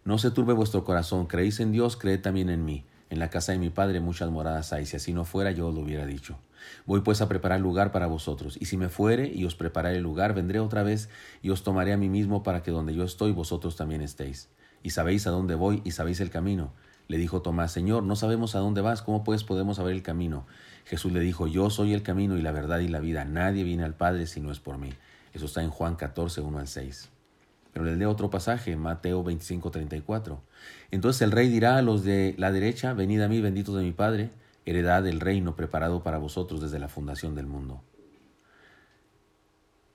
no 0.08 0.16
se 0.16 0.30
turbe 0.30 0.54
vuestro 0.54 0.84
corazón, 0.84 1.26
creéis 1.26 1.60
en 1.60 1.70
Dios, 1.70 1.98
creed 1.98 2.22
también 2.22 2.48
en 2.48 2.64
mí. 2.64 2.86
En 3.10 3.18
la 3.18 3.28
casa 3.28 3.52
de 3.52 3.58
mi 3.58 3.68
Padre 3.68 4.00
muchas 4.00 4.30
moradas 4.30 4.72
hay, 4.72 4.86
si 4.86 4.96
así 4.96 5.12
no 5.12 5.26
fuera 5.26 5.50
yo 5.50 5.68
os 5.68 5.74
lo 5.74 5.82
hubiera 5.82 6.06
dicho. 6.06 6.38
Voy 6.86 7.00
pues 7.00 7.20
a 7.20 7.28
preparar 7.28 7.60
lugar 7.60 7.92
para 7.92 8.06
vosotros, 8.06 8.56
y 8.60 8.66
si 8.66 8.76
me 8.76 8.88
fuere 8.88 9.30
y 9.32 9.44
os 9.44 9.54
prepararé 9.54 9.96
el 9.96 10.02
lugar, 10.02 10.34
vendré 10.34 10.60
otra 10.60 10.82
vez 10.82 11.08
y 11.42 11.50
os 11.50 11.62
tomaré 11.62 11.92
a 11.92 11.96
mí 11.96 12.08
mismo 12.08 12.42
para 12.42 12.62
que 12.62 12.70
donde 12.70 12.94
yo 12.94 13.04
estoy 13.04 13.32
vosotros 13.32 13.76
también 13.76 14.02
estéis. 14.02 14.48
Y 14.82 14.90
sabéis 14.90 15.26
a 15.26 15.30
dónde 15.30 15.54
voy 15.54 15.82
y 15.84 15.90
sabéis 15.90 16.20
el 16.20 16.30
camino. 16.30 16.72
Le 17.08 17.16
dijo 17.16 17.40
Tomás, 17.40 17.72
Señor, 17.72 18.02
no 18.02 18.16
sabemos 18.16 18.54
a 18.54 18.58
dónde 18.58 18.80
vas, 18.80 19.02
¿cómo 19.02 19.24
pues 19.24 19.42
podemos 19.42 19.78
saber 19.78 19.94
el 19.94 20.02
camino? 20.02 20.46
Jesús 20.84 21.12
le 21.12 21.20
dijo, 21.20 21.46
Yo 21.46 21.70
soy 21.70 21.94
el 21.94 22.02
camino 22.02 22.36
y 22.36 22.42
la 22.42 22.52
verdad 22.52 22.80
y 22.80 22.88
la 22.88 23.00
vida, 23.00 23.24
nadie 23.24 23.64
viene 23.64 23.84
al 23.84 23.94
Padre 23.94 24.26
si 24.26 24.40
no 24.40 24.52
es 24.52 24.60
por 24.60 24.78
mí. 24.78 24.90
Eso 25.32 25.46
está 25.46 25.62
en 25.62 25.70
Juan 25.70 25.96
14, 25.96 26.40
1 26.40 26.58
al 26.58 26.68
6. 26.68 27.08
Pero 27.72 27.84
les 27.84 27.96
leo 27.96 28.10
otro 28.10 28.30
pasaje, 28.30 28.76
Mateo 28.76 29.22
25, 29.22 29.70
34. 29.70 30.40
Entonces 30.90 31.22
el 31.22 31.32
rey 31.32 31.48
dirá 31.48 31.78
a 31.78 31.82
los 31.82 32.04
de 32.04 32.34
la 32.38 32.50
derecha, 32.50 32.92
venid 32.92 33.20
a 33.20 33.28
mí, 33.28 33.40
benditos 33.40 33.76
de 33.76 33.82
mi 33.82 33.92
Padre, 33.92 34.30
heredad 34.68 35.02
del 35.02 35.20
reino 35.20 35.56
preparado 35.56 36.02
para 36.02 36.18
vosotros 36.18 36.60
desde 36.60 36.78
la 36.78 36.88
fundación 36.88 37.34
del 37.34 37.46
mundo. 37.46 37.82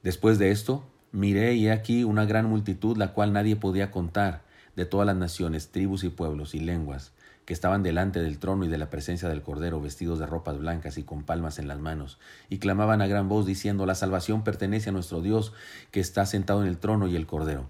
Después 0.02 0.38
de 0.40 0.52
esto, 0.52 0.84
miré 1.12 1.54
y 1.54 1.68
he 1.68 1.72
aquí 1.72 2.04
una 2.04 2.26
gran 2.26 2.48
multitud, 2.50 2.98
la 2.98 3.14
cual 3.14 3.32
nadie 3.34 3.56
podía 3.56 3.92
contar, 3.92 4.42
de 4.76 4.86
todas 4.86 5.06
las 5.06 5.16
naciones, 5.16 5.70
tribus 5.70 6.04
y 6.04 6.10
pueblos 6.10 6.56
y 6.56 6.60
lenguas, 6.60 7.14
que 7.46 7.54
estaban 7.54 7.84
delante 7.84 8.22
del 8.22 8.40
trono 8.40 8.66
y 8.66 8.68
de 8.68 8.78
la 8.78 8.90
presencia 8.90 9.30
del 9.30 9.42
Cordero, 9.42 9.80
vestidos 9.80 10.20
de 10.20 10.26
ropas 10.26 10.58
blancas 10.58 10.98
y 10.98 11.04
con 11.04 11.24
palmas 11.24 11.60
en 11.60 11.68
las 11.68 11.80
manos, 11.80 12.20
y 12.50 12.58
clamaban 12.58 13.02
a 13.02 13.08
gran 13.08 13.30
voz 13.30 13.46
diciendo, 13.46 13.86
La 13.86 13.96
salvación 13.96 14.44
pertenece 14.44 14.90
a 14.90 14.94
nuestro 14.94 15.22
Dios, 15.22 15.54
que 15.92 16.00
está 16.00 16.26
sentado 16.26 16.62
en 16.64 16.68
el 16.68 16.78
trono 16.78 17.08
y 17.08 17.16
el 17.16 17.28
Cordero. 17.28 17.70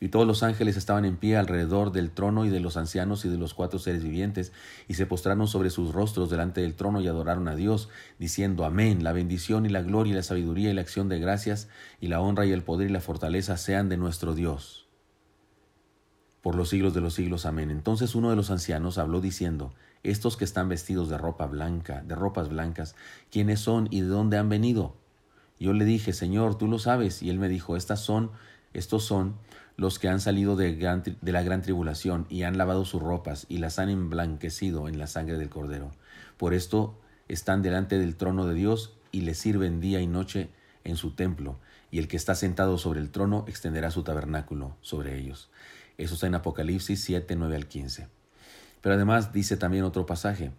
Y 0.00 0.08
todos 0.08 0.26
los 0.26 0.42
ángeles 0.42 0.76
estaban 0.76 1.04
en 1.04 1.16
pie 1.16 1.36
alrededor 1.36 1.90
del 1.90 2.10
trono 2.10 2.44
y 2.44 2.50
de 2.50 2.60
los 2.60 2.76
ancianos 2.76 3.24
y 3.24 3.28
de 3.28 3.36
los 3.36 3.54
cuatro 3.54 3.78
seres 3.78 4.04
vivientes, 4.04 4.52
y 4.86 4.94
se 4.94 5.06
postraron 5.06 5.48
sobre 5.48 5.70
sus 5.70 5.92
rostros 5.92 6.30
delante 6.30 6.60
del 6.60 6.74
trono 6.74 7.00
y 7.00 7.08
adoraron 7.08 7.48
a 7.48 7.56
Dios, 7.56 7.88
diciendo, 8.18 8.64
Amén, 8.64 9.02
la 9.02 9.12
bendición 9.12 9.66
y 9.66 9.70
la 9.70 9.82
gloria 9.82 10.12
y 10.12 10.16
la 10.16 10.22
sabiduría 10.22 10.70
y 10.70 10.74
la 10.74 10.82
acción 10.82 11.08
de 11.08 11.18
gracias, 11.18 11.68
y 12.00 12.08
la 12.08 12.20
honra 12.20 12.46
y 12.46 12.52
el 12.52 12.62
poder 12.62 12.90
y 12.90 12.92
la 12.92 13.00
fortaleza 13.00 13.56
sean 13.56 13.88
de 13.88 13.96
nuestro 13.96 14.34
Dios 14.34 14.88
por 16.42 16.54
los 16.54 16.68
siglos 16.68 16.94
de 16.94 17.00
los 17.00 17.14
siglos. 17.14 17.46
Amén. 17.46 17.70
Entonces 17.70 18.14
uno 18.14 18.30
de 18.30 18.36
los 18.36 18.50
ancianos 18.50 18.96
habló 18.96 19.20
diciendo, 19.20 19.74
estos 20.02 20.36
que 20.36 20.44
están 20.44 20.68
vestidos 20.68 21.08
de 21.08 21.18
ropa 21.18 21.46
blanca, 21.46 22.02
de 22.02 22.14
ropas 22.14 22.48
blancas, 22.48 22.94
¿quiénes 23.30 23.60
son 23.60 23.88
y 23.90 24.00
de 24.00 24.06
dónde 24.06 24.38
han 24.38 24.48
venido? 24.48 24.96
Yo 25.58 25.72
le 25.72 25.84
dije, 25.84 26.12
Señor, 26.12 26.56
tú 26.56 26.68
lo 26.68 26.78
sabes. 26.78 27.22
Y 27.22 27.30
él 27.30 27.38
me 27.38 27.48
dijo, 27.48 27.76
estas 27.76 28.00
son, 28.00 28.30
estos 28.72 29.04
son 29.04 29.34
los 29.78 30.00
que 30.00 30.08
han 30.08 30.20
salido 30.20 30.56
de, 30.56 30.76
la 31.22 31.42
gran 31.42 31.62
tribulación 31.62 32.26
y 32.28 32.42
han 32.42 32.58
lavado 32.58 32.84
sus 32.84 33.00
ropas 33.00 33.46
y 33.48 33.58
las 33.58 33.78
han 33.78 33.88
emblanquecido 33.88 34.88
en 34.88 34.98
la 34.98 35.06
sangre 35.06 35.38
del 35.38 35.48
Cordero. 35.48 35.92
Por 36.36 36.52
esto 36.52 36.98
están 37.28 37.62
delante 37.62 37.96
del 37.96 38.16
trono 38.16 38.44
de 38.44 38.54
Dios 38.54 38.98
y 39.12 39.20
le 39.20 39.34
sirven 39.34 39.80
día 39.80 40.00
y 40.00 40.08
noche 40.08 40.50
en 40.82 40.96
su 40.96 41.12
templo, 41.12 41.60
y 41.92 42.00
el 42.00 42.08
que 42.08 42.16
está 42.16 42.34
sentado 42.34 42.76
sobre 42.76 42.98
el 42.98 43.10
trono 43.10 43.44
extenderá 43.46 43.92
su 43.92 44.02
tabernáculo 44.02 44.76
sobre 44.80 45.16
ellos. 45.16 45.48
Eso 45.96 46.14
está 46.14 46.26
en 46.26 46.34
Apocalipsis 46.34 47.00
7, 47.04 47.36
9 47.36 47.54
al 47.54 47.66
15. 47.66 48.08
Pero 48.80 48.94
además 48.96 49.32
dice 49.32 49.56
también 49.56 49.84
otro 49.84 50.06
pasaje, 50.06 50.50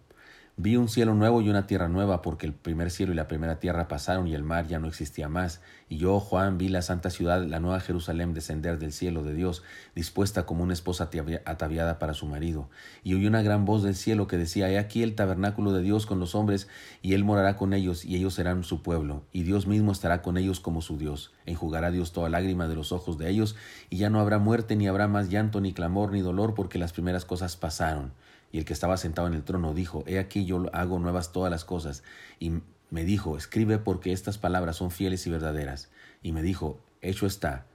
Vi 0.62 0.76
un 0.76 0.90
cielo 0.90 1.14
nuevo 1.14 1.40
y 1.40 1.48
una 1.48 1.66
tierra 1.66 1.88
nueva, 1.88 2.20
porque 2.20 2.44
el 2.44 2.52
primer 2.52 2.90
cielo 2.90 3.12
y 3.12 3.14
la 3.14 3.28
primera 3.28 3.58
tierra 3.60 3.88
pasaron 3.88 4.26
y 4.26 4.34
el 4.34 4.42
mar 4.42 4.66
ya 4.66 4.78
no 4.78 4.88
existía 4.88 5.26
más. 5.26 5.62
Y 5.88 5.96
yo, 5.96 6.20
Juan, 6.20 6.58
vi 6.58 6.68
la 6.68 6.82
santa 6.82 7.08
ciudad, 7.08 7.42
la 7.42 7.60
nueva 7.60 7.80
Jerusalén, 7.80 8.34
descender 8.34 8.78
del 8.78 8.92
cielo 8.92 9.22
de 9.22 9.32
Dios, 9.32 9.62
dispuesta 9.94 10.44
como 10.44 10.62
una 10.62 10.74
esposa 10.74 11.08
ataviada 11.46 11.98
para 11.98 12.12
su 12.12 12.26
marido. 12.26 12.68
Y 13.02 13.14
oí 13.14 13.26
una 13.26 13.40
gran 13.40 13.64
voz 13.64 13.82
del 13.82 13.94
cielo 13.94 14.26
que 14.26 14.36
decía, 14.36 14.68
He 14.68 14.78
aquí 14.78 15.02
el 15.02 15.14
tabernáculo 15.14 15.72
de 15.72 15.80
Dios 15.80 16.04
con 16.04 16.20
los 16.20 16.34
hombres, 16.34 16.68
y 17.00 17.14
él 17.14 17.24
morará 17.24 17.56
con 17.56 17.72
ellos, 17.72 18.04
y 18.04 18.16
ellos 18.16 18.34
serán 18.34 18.62
su 18.62 18.82
pueblo, 18.82 19.22
y 19.32 19.44
Dios 19.44 19.66
mismo 19.66 19.92
estará 19.92 20.20
con 20.20 20.36
ellos 20.36 20.60
como 20.60 20.82
su 20.82 20.98
Dios. 20.98 21.32
Enjugará 21.46 21.90
Dios 21.90 22.12
toda 22.12 22.28
lágrima 22.28 22.68
de 22.68 22.74
los 22.74 22.92
ojos 22.92 23.16
de 23.16 23.30
ellos, 23.30 23.56
y 23.88 23.96
ya 23.96 24.10
no 24.10 24.20
habrá 24.20 24.38
muerte, 24.38 24.76
ni 24.76 24.88
habrá 24.88 25.08
más 25.08 25.30
llanto, 25.30 25.62
ni 25.62 25.72
clamor, 25.72 26.12
ni 26.12 26.20
dolor, 26.20 26.52
porque 26.52 26.78
las 26.78 26.92
primeras 26.92 27.24
cosas 27.24 27.56
pasaron. 27.56 28.12
Y 28.52 28.58
el 28.58 28.64
que 28.64 28.72
estaba 28.72 28.96
sentado 28.96 29.28
en 29.28 29.34
el 29.34 29.44
trono 29.44 29.74
dijo, 29.74 30.04
He 30.06 30.18
aquí 30.18 30.44
yo 30.44 30.66
hago 30.72 30.98
nuevas 30.98 31.32
todas 31.32 31.50
las 31.50 31.64
cosas. 31.64 32.02
Y 32.38 32.52
me 32.90 33.04
dijo, 33.04 33.36
Escribe 33.36 33.78
porque 33.78 34.12
estas 34.12 34.38
palabras 34.38 34.76
son 34.76 34.90
fieles 34.90 35.26
y 35.26 35.30
verdaderas. 35.30 35.90
Y 36.22 36.32
me 36.32 36.42
dijo, 36.42 36.80
Hecho 37.02 37.26
está. 37.26 37.66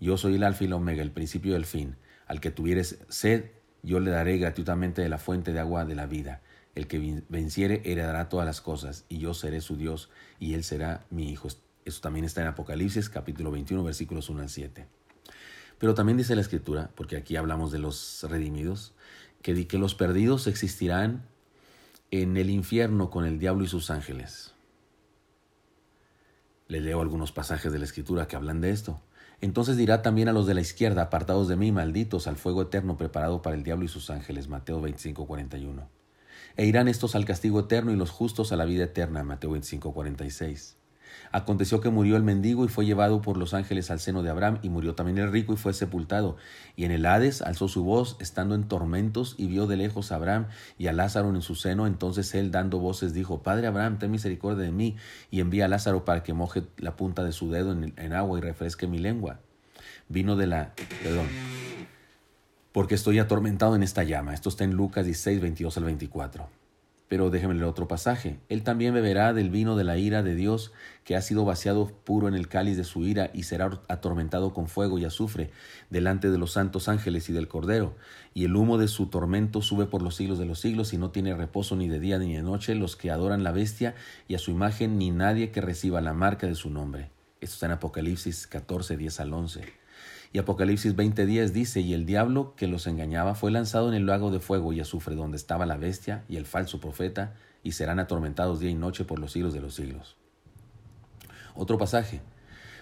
Yo 0.00 0.16
soy 0.16 0.36
el 0.36 0.42
alfa 0.42 0.64
y 0.64 0.66
el 0.66 0.72
omega, 0.72 1.02
el 1.02 1.12
principio 1.12 1.52
y 1.52 1.56
el 1.56 1.66
fin. 1.66 1.96
Al 2.26 2.40
que 2.40 2.50
tuvieres 2.50 2.98
sed, 3.08 3.50
yo 3.82 4.00
le 4.00 4.10
daré 4.10 4.38
gratuitamente 4.38 5.02
de 5.02 5.08
la 5.08 5.18
fuente 5.18 5.52
de 5.52 5.60
agua 5.60 5.84
de 5.84 5.94
la 5.94 6.06
vida. 6.06 6.40
El 6.74 6.86
que 6.86 7.22
venciere 7.28 7.82
heredará 7.84 8.28
todas 8.28 8.46
las 8.46 8.60
cosas, 8.60 9.04
y 9.08 9.18
yo 9.18 9.34
seré 9.34 9.60
su 9.60 9.76
Dios, 9.76 10.08
y 10.38 10.54
él 10.54 10.64
será 10.64 11.04
mi 11.10 11.30
hijo. 11.30 11.48
Eso 11.84 12.00
también 12.00 12.24
está 12.24 12.40
en 12.40 12.46
Apocalipsis 12.46 13.10
capítulo 13.10 13.50
21 13.50 13.84
versículos 13.84 14.30
1 14.30 14.42
al 14.42 14.48
7. 14.48 14.86
Pero 15.78 15.94
también 15.94 16.16
dice 16.16 16.34
la 16.34 16.40
escritura, 16.40 16.90
porque 16.94 17.16
aquí 17.16 17.36
hablamos 17.36 17.72
de 17.72 17.80
los 17.80 18.24
redimidos, 18.28 18.94
que, 19.42 19.66
que 19.66 19.78
los 19.78 19.94
perdidos 19.94 20.46
existirán 20.46 21.26
en 22.10 22.36
el 22.36 22.50
infierno 22.50 23.10
con 23.10 23.24
el 23.24 23.38
diablo 23.38 23.64
y 23.64 23.68
sus 23.68 23.90
ángeles. 23.90 24.54
Le 26.68 26.80
leo 26.80 27.00
algunos 27.00 27.32
pasajes 27.32 27.72
de 27.72 27.78
la 27.78 27.84
escritura 27.84 28.28
que 28.28 28.36
hablan 28.36 28.60
de 28.60 28.70
esto. 28.70 29.00
Entonces 29.40 29.76
dirá 29.76 30.02
también 30.02 30.28
a 30.28 30.32
los 30.32 30.46
de 30.46 30.54
la 30.54 30.60
izquierda, 30.60 31.02
apartados 31.02 31.48
de 31.48 31.56
mí, 31.56 31.72
malditos, 31.72 32.28
al 32.28 32.36
fuego 32.36 32.62
eterno 32.62 32.96
preparado 32.96 33.42
para 33.42 33.56
el 33.56 33.64
diablo 33.64 33.84
y 33.84 33.88
sus 33.88 34.08
ángeles. 34.08 34.48
Mateo 34.48 34.80
25, 34.80 35.26
41. 35.26 35.88
E 36.56 36.66
irán 36.66 36.86
estos 36.86 37.14
al 37.14 37.24
castigo 37.24 37.60
eterno 37.60 37.92
y 37.92 37.96
los 37.96 38.10
justos 38.10 38.52
a 38.52 38.56
la 38.56 38.64
vida 38.64 38.84
eterna. 38.84 39.24
Mateo 39.24 39.50
25, 39.50 39.92
46. 39.92 40.76
Aconteció 41.32 41.80
que 41.80 41.88
murió 41.88 42.16
el 42.16 42.22
mendigo 42.22 42.64
y 42.64 42.68
fue 42.68 42.84
llevado 42.84 43.22
por 43.22 43.36
los 43.36 43.54
ángeles 43.54 43.90
al 43.90 44.00
seno 44.00 44.22
de 44.22 44.30
Abraham, 44.30 44.58
y 44.62 44.68
murió 44.68 44.94
también 44.94 45.18
el 45.18 45.32
rico 45.32 45.54
y 45.54 45.56
fue 45.56 45.72
sepultado. 45.72 46.36
Y 46.76 46.84
en 46.84 46.90
el 46.90 47.06
Hades 47.06 47.42
alzó 47.42 47.68
su 47.68 47.84
voz, 47.84 48.16
estando 48.20 48.54
en 48.54 48.64
tormentos, 48.64 49.34
y 49.38 49.46
vio 49.46 49.66
de 49.66 49.76
lejos 49.76 50.12
a 50.12 50.16
Abraham 50.16 50.46
y 50.78 50.88
a 50.88 50.92
Lázaro 50.92 51.30
en 51.34 51.42
su 51.42 51.54
seno. 51.54 51.86
Entonces 51.86 52.34
él, 52.34 52.50
dando 52.50 52.78
voces, 52.78 53.14
dijo, 53.14 53.42
Padre 53.42 53.66
Abraham, 53.66 53.98
ten 53.98 54.10
misericordia 54.10 54.64
de 54.64 54.72
mí, 54.72 54.96
y 55.30 55.40
envía 55.40 55.64
a 55.64 55.68
Lázaro 55.68 56.04
para 56.04 56.22
que 56.22 56.34
moje 56.34 56.64
la 56.76 56.96
punta 56.96 57.24
de 57.24 57.32
su 57.32 57.50
dedo 57.50 57.72
en, 57.72 58.12
agua 58.12 58.38
y 58.38 58.42
refresque 58.42 58.86
mi 58.86 58.98
lengua. 58.98 59.40
Vino 60.08 60.36
de 60.36 60.46
la... 60.46 60.74
Perdón. 61.02 61.26
Porque 62.72 62.94
estoy 62.94 63.18
atormentado 63.18 63.76
en 63.76 63.82
esta 63.82 64.02
llama. 64.02 64.34
Esto 64.34 64.48
está 64.48 64.64
en 64.64 64.72
Lucas 64.72 65.04
16, 65.04 65.40
22 65.40 65.76
al 65.76 65.84
24. 65.84 66.61
Pero 67.12 67.28
déjeme 67.28 67.62
otro 67.64 67.88
pasaje. 67.88 68.38
Él 68.48 68.62
también 68.62 68.94
beberá 68.94 69.34
del 69.34 69.50
vino 69.50 69.76
de 69.76 69.84
la 69.84 69.98
ira 69.98 70.22
de 70.22 70.34
Dios, 70.34 70.72
que 71.04 71.14
ha 71.14 71.20
sido 71.20 71.44
vaciado 71.44 71.88
puro 71.88 72.26
en 72.26 72.32
el 72.32 72.48
cáliz 72.48 72.78
de 72.78 72.84
su 72.84 73.04
ira, 73.04 73.30
y 73.34 73.42
será 73.42 73.82
atormentado 73.86 74.54
con 74.54 74.66
fuego 74.66 74.98
y 74.98 75.04
azufre 75.04 75.50
delante 75.90 76.30
de 76.30 76.38
los 76.38 76.52
santos 76.52 76.88
ángeles 76.88 77.28
y 77.28 77.34
del 77.34 77.48
Cordero. 77.48 77.94
Y 78.32 78.46
el 78.46 78.56
humo 78.56 78.78
de 78.78 78.88
su 78.88 79.08
tormento 79.08 79.60
sube 79.60 79.84
por 79.84 80.00
los 80.00 80.16
siglos 80.16 80.38
de 80.38 80.46
los 80.46 80.58
siglos, 80.60 80.94
y 80.94 80.96
no 80.96 81.10
tiene 81.10 81.34
reposo 81.34 81.76
ni 81.76 81.86
de 81.86 82.00
día 82.00 82.18
ni 82.18 82.34
de 82.34 82.42
noche 82.42 82.74
los 82.74 82.96
que 82.96 83.10
adoran 83.10 83.44
la 83.44 83.52
bestia 83.52 83.94
y 84.26 84.34
a 84.34 84.38
su 84.38 84.50
imagen, 84.50 84.96
ni 84.96 85.10
nadie 85.10 85.50
que 85.50 85.60
reciba 85.60 86.00
la 86.00 86.14
marca 86.14 86.46
de 86.46 86.54
su 86.54 86.70
nombre. 86.70 87.10
Esto 87.42 87.56
está 87.56 87.66
en 87.66 87.72
Apocalipsis 87.72 88.46
14, 88.46 88.96
10 88.96 89.20
al 89.20 89.34
11. 89.34 89.81
Y 90.32 90.38
Apocalipsis 90.38 90.96
20:10 90.96 91.52
dice, 91.52 91.80
y 91.80 91.92
el 91.92 92.06
diablo 92.06 92.54
que 92.56 92.66
los 92.66 92.86
engañaba 92.86 93.34
fue 93.34 93.50
lanzado 93.50 93.88
en 93.88 93.94
el 93.94 94.06
lago 94.06 94.30
de 94.30 94.40
fuego 94.40 94.72
y 94.72 94.80
azufre 94.80 95.14
donde 95.14 95.36
estaba 95.36 95.66
la 95.66 95.76
bestia 95.76 96.24
y 96.28 96.36
el 96.36 96.46
falso 96.46 96.80
profeta, 96.80 97.34
y 97.62 97.72
serán 97.72 97.98
atormentados 97.98 98.58
día 98.58 98.70
y 98.70 98.74
noche 98.74 99.04
por 99.04 99.18
los 99.18 99.32
siglos 99.32 99.52
de 99.52 99.60
los 99.60 99.74
siglos. 99.74 100.16
Otro 101.54 101.76
pasaje. 101.78 102.22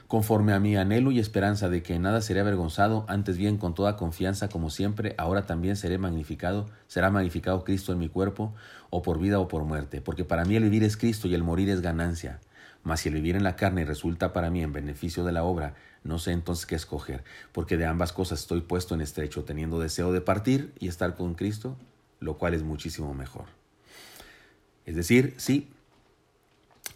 Conforme 0.07 0.53
a 0.53 0.59
mi 0.59 0.77
anhelo 0.77 1.13
y 1.13 1.21
esperanza 1.21 1.69
de 1.69 1.83
que 1.83 1.99
nada 1.99 2.21
seré 2.21 2.41
avergonzado, 2.41 3.05
antes 3.09 3.37
bien 3.37 3.59
con 3.59 3.75
toda 3.75 3.97
confianza 3.97 4.49
como 4.49 4.71
siempre, 4.71 5.15
ahora 5.19 5.47
también 5.47 5.77
seré 5.77 5.99
magnificado, 5.99 6.69
será 6.89 7.11
magnificado 7.11 7.63
Cristo 7.63 7.93
en 7.93 7.99
mi 7.99 8.09
cuerpo, 8.09 8.53
o 8.91 9.03
por 9.03 9.21
vida 9.21 9.39
o 9.39 9.47
por 9.47 9.65
muerte, 9.65 10.01
porque 10.01 10.25
para 10.25 10.45
mí 10.45 10.57
el 10.57 10.65
vivir 10.65 10.83
es 10.83 10.97
Cristo 10.97 11.29
y 11.29 11.35
el 11.35 11.45
morir 11.45 11.69
es 11.71 11.81
ganancia. 11.81 12.41
Mas 12.83 13.01
si 13.01 13.09
el 13.09 13.15
vivir 13.17 13.37
en 13.37 13.45
la 13.45 13.57
carne 13.57 13.85
resulta 13.85 14.33
para 14.33 14.51
mí 14.51 14.63
en 14.63 14.73
beneficio 14.73 15.25
de 15.25 15.33
la 15.33 15.45
obra, 15.45 15.75
no 16.03 16.19
sé 16.19 16.33
entonces 16.33 16.67
qué 16.67 16.75
escoger, 16.75 17.25
porque 17.53 17.77
de 17.77 17.87
ambas 17.87 18.13
cosas 18.13 18.41
estoy 18.41 18.63
puesto 18.63 18.95
en 18.95 19.03
estrecho, 19.03 19.45
teniendo 19.45 19.79
deseo 19.79 20.13
de 20.13 20.21
partir 20.21 20.73
y 20.79 20.89
estar 20.89 21.15
con 21.15 21.35
Cristo, 21.35 21.77
lo 22.21 22.39
cual 22.39 22.55
es 22.55 22.63
muchísimo 22.63 23.13
mejor. 23.13 23.47
Es 24.87 24.97
decir, 24.97 25.35
sí, 25.37 25.69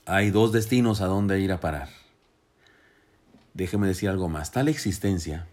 hay 0.07 0.31
dos 0.31 0.53
destinos 0.53 1.01
a 1.01 1.07
donde 1.07 1.41
ir 1.41 1.53
a 1.53 1.61
parar. 1.61 1.89
Déjeme 3.53 3.87
decir 3.87 4.09
algo 4.09 4.29
más. 4.29 4.53
Tal 4.53 4.69
existencia, 4.69 5.47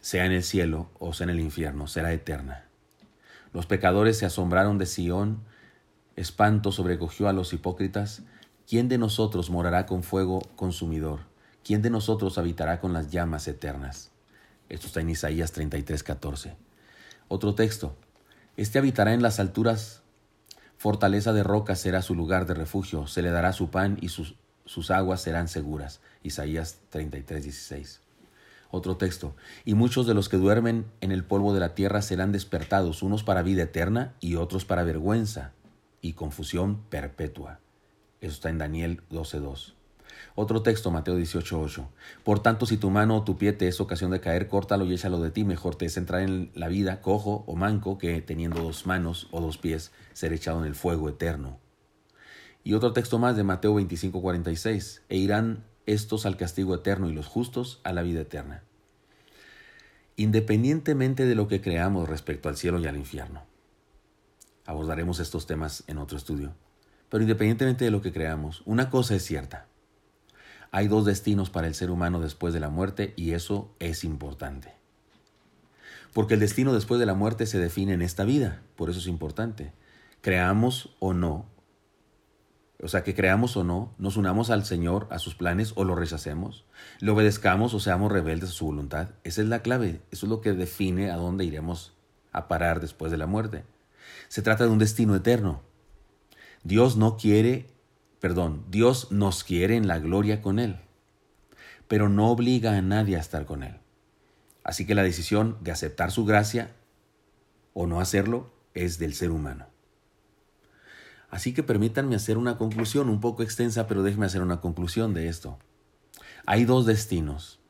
sea 0.00 0.24
en 0.24 0.32
el 0.32 0.44
cielo 0.44 0.88
o 1.00 1.12
sea 1.12 1.24
en 1.24 1.30
el 1.30 1.40
infierno, 1.40 1.88
será 1.88 2.12
eterna. 2.12 2.64
Los 3.52 3.66
pecadores 3.66 4.18
se 4.18 4.26
asombraron 4.26 4.78
de 4.78 4.86
Sión, 4.86 5.40
espanto 6.14 6.70
sobrecogió 6.70 7.28
a 7.28 7.32
los 7.32 7.52
hipócritas, 7.52 8.22
¿Quién 8.68 8.88
de 8.88 8.98
nosotros 8.98 9.48
morará 9.48 9.86
con 9.86 10.02
fuego 10.02 10.42
consumidor? 10.56 11.20
¿Quién 11.62 11.82
de 11.82 11.90
nosotros 11.90 12.36
habitará 12.36 12.80
con 12.80 12.92
las 12.92 13.12
llamas 13.12 13.46
eternas? 13.46 14.10
Esto 14.68 14.88
está 14.88 15.00
en 15.00 15.10
Isaías 15.10 15.52
33, 15.52 16.02
14. 16.02 16.56
Otro 17.28 17.54
texto. 17.54 17.94
Este 18.56 18.80
habitará 18.80 19.14
en 19.14 19.22
las 19.22 19.38
alturas, 19.38 20.02
fortaleza 20.78 21.32
de 21.32 21.44
roca 21.44 21.76
será 21.76 22.02
su 22.02 22.16
lugar 22.16 22.44
de 22.46 22.54
refugio, 22.54 23.06
se 23.06 23.22
le 23.22 23.30
dará 23.30 23.52
su 23.52 23.70
pan 23.70 23.98
y 24.00 24.08
sus, 24.08 24.34
sus 24.64 24.90
aguas 24.90 25.20
serán 25.20 25.46
seguras. 25.46 26.00
Isaías 26.24 26.80
33, 26.90 27.44
16. 27.44 28.00
Otro 28.72 28.96
texto. 28.96 29.36
Y 29.64 29.74
muchos 29.74 30.08
de 30.08 30.14
los 30.14 30.28
que 30.28 30.38
duermen 30.38 30.86
en 31.00 31.12
el 31.12 31.22
polvo 31.22 31.54
de 31.54 31.60
la 31.60 31.76
tierra 31.76 32.02
serán 32.02 32.32
despertados, 32.32 33.04
unos 33.04 33.22
para 33.22 33.42
vida 33.42 33.62
eterna 33.62 34.14
y 34.18 34.34
otros 34.34 34.64
para 34.64 34.82
vergüenza 34.82 35.52
y 36.00 36.14
confusión 36.14 36.82
perpetua. 36.90 37.60
Eso 38.26 38.34
está 38.34 38.50
en 38.50 38.58
Daniel 38.58 39.02
12.2. 39.12 39.74
Otro 40.34 40.60
texto, 40.62 40.90
Mateo 40.90 41.16
18.8. 41.16 41.86
Por 42.24 42.40
tanto, 42.40 42.66
si 42.66 42.76
tu 42.76 42.90
mano 42.90 43.18
o 43.18 43.22
tu 43.22 43.38
pie 43.38 43.52
te 43.52 43.68
es 43.68 43.80
ocasión 43.80 44.10
de 44.10 44.20
caer, 44.20 44.48
córtalo 44.48 44.84
y 44.84 44.92
échalo 44.92 45.20
de 45.20 45.30
ti. 45.30 45.44
Mejor 45.44 45.76
te 45.76 45.86
es 45.86 45.96
entrar 45.96 46.22
en 46.22 46.50
la 46.54 46.66
vida 46.66 47.00
cojo 47.00 47.44
o 47.46 47.54
manco 47.54 47.98
que 47.98 48.20
teniendo 48.22 48.60
dos 48.60 48.84
manos 48.84 49.28
o 49.30 49.40
dos 49.40 49.58
pies 49.58 49.92
ser 50.12 50.32
echado 50.32 50.58
en 50.58 50.66
el 50.66 50.74
fuego 50.74 51.08
eterno. 51.08 51.60
Y 52.64 52.74
otro 52.74 52.92
texto 52.92 53.20
más 53.20 53.36
de 53.36 53.44
Mateo 53.44 53.78
25.46. 53.78 55.02
E 55.08 55.16
irán 55.16 55.64
estos 55.86 56.26
al 56.26 56.36
castigo 56.36 56.74
eterno 56.74 57.08
y 57.08 57.14
los 57.14 57.28
justos 57.28 57.80
a 57.84 57.92
la 57.92 58.02
vida 58.02 58.22
eterna. 58.22 58.64
Independientemente 60.16 61.26
de 61.26 61.36
lo 61.36 61.46
que 61.46 61.60
creamos 61.60 62.08
respecto 62.08 62.48
al 62.48 62.56
cielo 62.56 62.80
y 62.80 62.86
al 62.86 62.96
infierno. 62.96 63.44
Abordaremos 64.64 65.20
estos 65.20 65.46
temas 65.46 65.84
en 65.86 65.98
otro 65.98 66.18
estudio. 66.18 66.54
Pero 67.16 67.22
independientemente 67.22 67.86
de 67.86 67.90
lo 67.90 68.02
que 68.02 68.12
creamos, 68.12 68.62
una 68.66 68.90
cosa 68.90 69.14
es 69.14 69.24
cierta. 69.24 69.68
Hay 70.70 70.86
dos 70.86 71.06
destinos 71.06 71.48
para 71.48 71.66
el 71.66 71.74
ser 71.74 71.90
humano 71.90 72.20
después 72.20 72.52
de 72.52 72.60
la 72.60 72.68
muerte 72.68 73.14
y 73.16 73.30
eso 73.30 73.74
es 73.78 74.04
importante. 74.04 74.74
Porque 76.12 76.34
el 76.34 76.40
destino 76.40 76.74
después 76.74 77.00
de 77.00 77.06
la 77.06 77.14
muerte 77.14 77.46
se 77.46 77.58
define 77.58 77.94
en 77.94 78.02
esta 78.02 78.24
vida, 78.24 78.60
por 78.76 78.90
eso 78.90 78.98
es 78.98 79.06
importante. 79.06 79.72
Creamos 80.20 80.94
o 80.98 81.14
no 81.14 81.46
o 82.82 82.88
sea, 82.88 83.02
que 83.02 83.14
creamos 83.14 83.56
o 83.56 83.64
no, 83.64 83.94
nos 83.96 84.18
unamos 84.18 84.50
al 84.50 84.66
Señor, 84.66 85.08
a 85.10 85.18
sus 85.18 85.34
planes 85.34 85.72
o 85.74 85.84
lo 85.84 85.94
rechacemos, 85.94 86.66
le 87.00 87.12
obedezcamos 87.12 87.72
o 87.72 87.80
seamos 87.80 88.12
rebeldes 88.12 88.50
a 88.50 88.52
su 88.52 88.66
voluntad. 88.66 89.08
Esa 89.24 89.40
es 89.40 89.48
la 89.48 89.62
clave, 89.62 90.02
eso 90.10 90.26
es 90.26 90.30
lo 90.30 90.42
que 90.42 90.52
define 90.52 91.10
a 91.10 91.16
dónde 91.16 91.46
iremos 91.46 91.94
a 92.32 92.46
parar 92.46 92.82
después 92.82 93.10
de 93.10 93.16
la 93.16 93.26
muerte. 93.26 93.64
Se 94.28 94.42
trata 94.42 94.64
de 94.64 94.70
un 94.70 94.78
destino 94.78 95.16
eterno. 95.16 95.62
Dios 96.66 96.96
no 96.96 97.16
quiere, 97.16 97.68
perdón, 98.18 98.64
Dios 98.68 99.12
nos 99.12 99.44
quiere 99.44 99.76
en 99.76 99.86
la 99.86 100.00
gloria 100.00 100.42
con 100.42 100.58
Él, 100.58 100.80
pero 101.86 102.08
no 102.08 102.28
obliga 102.28 102.76
a 102.76 102.82
nadie 102.82 103.14
a 103.16 103.20
estar 103.20 103.46
con 103.46 103.62
Él. 103.62 103.76
Así 104.64 104.84
que 104.84 104.96
la 104.96 105.04
decisión 105.04 105.58
de 105.60 105.70
aceptar 105.70 106.10
su 106.10 106.24
gracia 106.24 106.74
o 107.72 107.86
no 107.86 108.00
hacerlo 108.00 108.50
es 108.74 108.98
del 108.98 109.14
ser 109.14 109.30
humano. 109.30 109.68
Así 111.30 111.54
que 111.54 111.62
permítanme 111.62 112.16
hacer 112.16 112.36
una 112.36 112.58
conclusión 112.58 113.10
un 113.10 113.20
poco 113.20 113.44
extensa, 113.44 113.86
pero 113.86 114.02
déjenme 114.02 114.26
hacer 114.26 114.42
una 114.42 114.60
conclusión 114.60 115.14
de 115.14 115.28
esto. 115.28 115.60
Hay 116.46 116.64
dos 116.64 116.84
destinos 116.84 117.60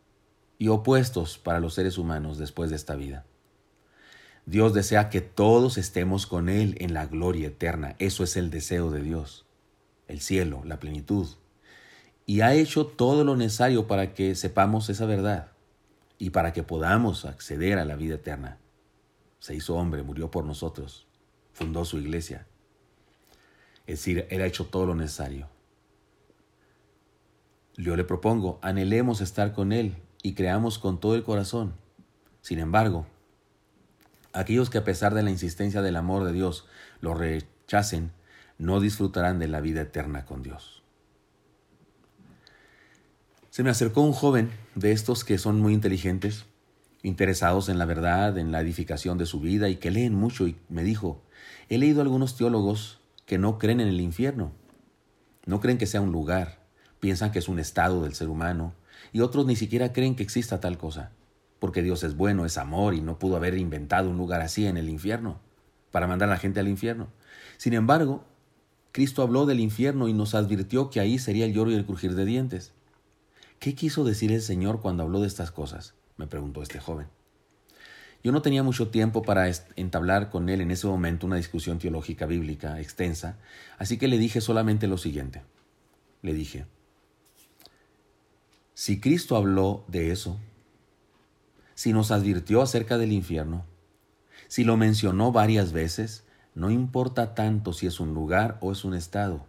y 0.56 0.68
opuestos 0.68 1.36
para 1.36 1.60
los 1.60 1.74
seres 1.74 1.98
humanos 1.98 2.38
después 2.38 2.70
de 2.70 2.76
esta 2.76 2.96
vida. 2.96 3.26
Dios 4.46 4.72
desea 4.72 5.10
que 5.10 5.20
todos 5.20 5.76
estemos 5.76 6.26
con 6.26 6.48
Él 6.48 6.76
en 6.78 6.94
la 6.94 7.06
gloria 7.06 7.48
eterna. 7.48 7.96
Eso 7.98 8.22
es 8.22 8.36
el 8.36 8.48
deseo 8.50 8.92
de 8.92 9.02
Dios, 9.02 9.44
el 10.06 10.20
cielo, 10.20 10.62
la 10.64 10.78
plenitud. 10.78 11.26
Y 12.26 12.42
ha 12.42 12.54
hecho 12.54 12.86
todo 12.86 13.24
lo 13.24 13.36
necesario 13.36 13.88
para 13.88 14.14
que 14.14 14.36
sepamos 14.36 14.88
esa 14.88 15.04
verdad 15.04 15.48
y 16.16 16.30
para 16.30 16.52
que 16.52 16.62
podamos 16.62 17.24
acceder 17.24 17.78
a 17.78 17.84
la 17.84 17.96
vida 17.96 18.14
eterna. 18.14 18.58
Se 19.40 19.54
hizo 19.54 19.74
hombre, 19.74 20.04
murió 20.04 20.30
por 20.30 20.44
nosotros, 20.44 21.08
fundó 21.52 21.84
su 21.84 21.98
iglesia, 21.98 22.46
es 23.86 23.98
decir, 23.98 24.26
Él 24.30 24.42
ha 24.42 24.46
hecho 24.46 24.66
todo 24.66 24.86
lo 24.86 24.94
necesario. 24.94 25.48
Yo 27.76 27.94
le 27.96 28.04
propongo, 28.04 28.58
anhelemos 28.62 29.20
estar 29.20 29.52
con 29.52 29.72
Él 29.72 29.96
y 30.22 30.34
creamos 30.34 30.78
con 30.78 30.98
todo 30.98 31.14
el 31.14 31.22
corazón. 31.22 31.74
Sin 32.40 32.58
embargo, 32.58 33.06
aquellos 34.36 34.68
que 34.68 34.78
a 34.78 34.84
pesar 34.84 35.14
de 35.14 35.22
la 35.22 35.30
insistencia 35.30 35.80
del 35.80 35.96
amor 35.96 36.24
de 36.24 36.32
Dios 36.32 36.66
lo 37.00 37.14
rechacen, 37.14 38.12
no 38.58 38.80
disfrutarán 38.80 39.38
de 39.38 39.48
la 39.48 39.60
vida 39.60 39.80
eterna 39.80 40.26
con 40.26 40.42
Dios. 40.42 40.82
Se 43.50 43.62
me 43.62 43.70
acercó 43.70 44.02
un 44.02 44.12
joven 44.12 44.50
de 44.74 44.92
estos 44.92 45.24
que 45.24 45.38
son 45.38 45.60
muy 45.60 45.72
inteligentes, 45.72 46.44
interesados 47.02 47.70
en 47.70 47.78
la 47.78 47.86
verdad, 47.86 48.36
en 48.36 48.52
la 48.52 48.60
edificación 48.60 49.16
de 49.16 49.24
su 49.24 49.40
vida 49.40 49.70
y 49.70 49.76
que 49.76 49.90
leen 49.90 50.14
mucho 50.14 50.46
y 50.46 50.56
me 50.68 50.84
dijo, 50.84 51.22
he 51.70 51.78
leído 51.78 52.02
algunos 52.02 52.36
teólogos 52.36 53.00
que 53.24 53.38
no 53.38 53.58
creen 53.58 53.80
en 53.80 53.88
el 53.88 54.02
infierno. 54.02 54.52
No 55.46 55.60
creen 55.60 55.78
que 55.78 55.86
sea 55.86 56.02
un 56.02 56.12
lugar, 56.12 56.58
piensan 57.00 57.32
que 57.32 57.38
es 57.38 57.48
un 57.48 57.58
estado 57.58 58.02
del 58.02 58.14
ser 58.14 58.28
humano, 58.28 58.74
y 59.12 59.20
otros 59.20 59.46
ni 59.46 59.56
siquiera 59.56 59.94
creen 59.94 60.14
que 60.14 60.22
exista 60.22 60.60
tal 60.60 60.76
cosa, 60.76 61.12
porque 61.58 61.82
Dios 61.82 62.02
es 62.02 62.16
bueno, 62.16 62.44
es 62.44 62.58
amor, 62.58 62.94
y 62.94 63.00
no 63.00 63.18
pudo 63.18 63.36
haber 63.36 63.56
inventado 63.56 64.10
un 64.10 64.16
lugar 64.16 64.40
así 64.40 64.66
en 64.66 64.76
el 64.76 64.88
infierno, 64.88 65.40
para 65.90 66.06
mandar 66.06 66.28
a 66.28 66.32
la 66.32 66.38
gente 66.38 66.60
al 66.60 66.68
infierno. 66.68 67.08
Sin 67.56 67.72
embargo, 67.72 68.24
Cristo 68.92 69.22
habló 69.22 69.46
del 69.46 69.60
infierno 69.60 70.08
y 70.08 70.12
nos 70.12 70.34
advirtió 70.34 70.90
que 70.90 71.00
ahí 71.00 71.18
sería 71.18 71.44
el 71.44 71.52
lloro 71.52 71.70
y 71.70 71.74
el 71.74 71.86
crujir 71.86 72.14
de 72.14 72.24
dientes. 72.24 72.72
¿Qué 73.58 73.74
quiso 73.74 74.04
decir 74.04 74.32
el 74.32 74.42
Señor 74.42 74.80
cuando 74.80 75.02
habló 75.02 75.20
de 75.20 75.26
estas 75.26 75.50
cosas? 75.50 75.94
me 76.16 76.26
preguntó 76.26 76.62
este 76.62 76.80
joven. 76.80 77.08
Yo 78.24 78.32
no 78.32 78.42
tenía 78.42 78.62
mucho 78.62 78.88
tiempo 78.88 79.22
para 79.22 79.50
entablar 79.76 80.30
con 80.30 80.48
él 80.48 80.60
en 80.60 80.70
ese 80.70 80.86
momento 80.86 81.26
una 81.26 81.36
discusión 81.36 81.78
teológica 81.78 82.26
bíblica 82.26 82.80
extensa, 82.80 83.38
así 83.78 83.98
que 83.98 84.08
le 84.08 84.18
dije 84.18 84.40
solamente 84.40 84.86
lo 84.86 84.98
siguiente. 84.98 85.42
Le 86.22 86.32
dije, 86.32 86.66
si 88.74 89.00
Cristo 89.00 89.36
habló 89.36 89.84
de 89.88 90.10
eso, 90.10 90.38
si 91.76 91.92
nos 91.92 92.10
advirtió 92.10 92.62
acerca 92.62 92.96
del 92.96 93.12
infierno, 93.12 93.66
si 94.48 94.64
lo 94.64 94.78
mencionó 94.78 95.30
varias 95.30 95.72
veces, 95.72 96.24
no 96.54 96.70
importa 96.70 97.34
tanto 97.34 97.74
si 97.74 97.86
es 97.86 98.00
un 98.00 98.14
lugar 98.14 98.56
o 98.62 98.72
es 98.72 98.82
un 98.86 98.94
estado, 98.94 99.44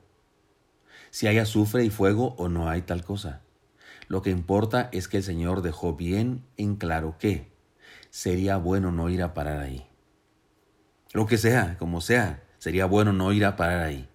si 1.09 1.25
hay 1.27 1.37
azufre 1.37 1.85
y 1.85 1.89
fuego 1.89 2.35
o 2.37 2.49
no 2.49 2.69
hay 2.69 2.81
tal 2.81 3.05
cosa. 3.05 3.43
Lo 4.09 4.21
que 4.21 4.29
importa 4.29 4.89
es 4.91 5.07
que 5.07 5.17
el 5.17 5.23
Señor 5.23 5.61
dejó 5.61 5.95
bien 5.95 6.43
en 6.57 6.75
claro 6.75 7.15
que 7.17 7.49
sería 8.09 8.57
bueno 8.57 8.91
no 8.91 9.09
ir 9.09 9.23
a 9.23 9.33
parar 9.33 9.59
ahí. 9.59 9.87
Lo 11.13 11.27
que 11.27 11.37
sea, 11.37 11.77
como 11.77 12.01
sea, 12.01 12.43
sería 12.57 12.87
bueno 12.87 13.13
no 13.13 13.31
ir 13.31 13.45
a 13.45 13.55
parar 13.55 13.83
ahí. 13.83 14.09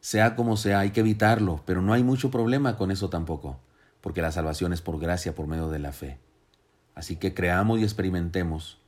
Sea 0.00 0.34
como 0.34 0.56
sea, 0.56 0.80
hay 0.80 0.92
que 0.92 1.00
evitarlo, 1.00 1.62
pero 1.66 1.82
no 1.82 1.92
hay 1.92 2.02
mucho 2.02 2.30
problema 2.30 2.78
con 2.78 2.90
eso 2.90 3.10
tampoco, 3.10 3.60
porque 4.00 4.22
la 4.22 4.32
salvación 4.32 4.72
es 4.72 4.80
por 4.80 4.98
gracia, 4.98 5.34
por 5.34 5.46
medio 5.46 5.68
de 5.68 5.78
la 5.78 5.92
fe. 5.92 6.20
Así 6.96 7.16
que 7.16 7.34
creamos 7.34 7.78
y 7.78 7.84
experimentemos 7.84 8.80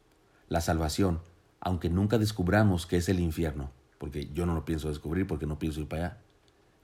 la 0.48 0.62
salvación, 0.62 1.20
aunque 1.60 1.90
nunca 1.90 2.18
descubramos 2.18 2.86
qué 2.86 2.96
es 2.96 3.08
el 3.10 3.20
infierno, 3.20 3.70
porque 3.98 4.30
yo 4.32 4.46
no 4.46 4.54
lo 4.54 4.64
pienso 4.64 4.88
descubrir, 4.88 5.26
porque 5.26 5.46
no 5.46 5.58
pienso 5.58 5.80
ir 5.80 5.88
para 5.88 6.06
allá, 6.06 6.18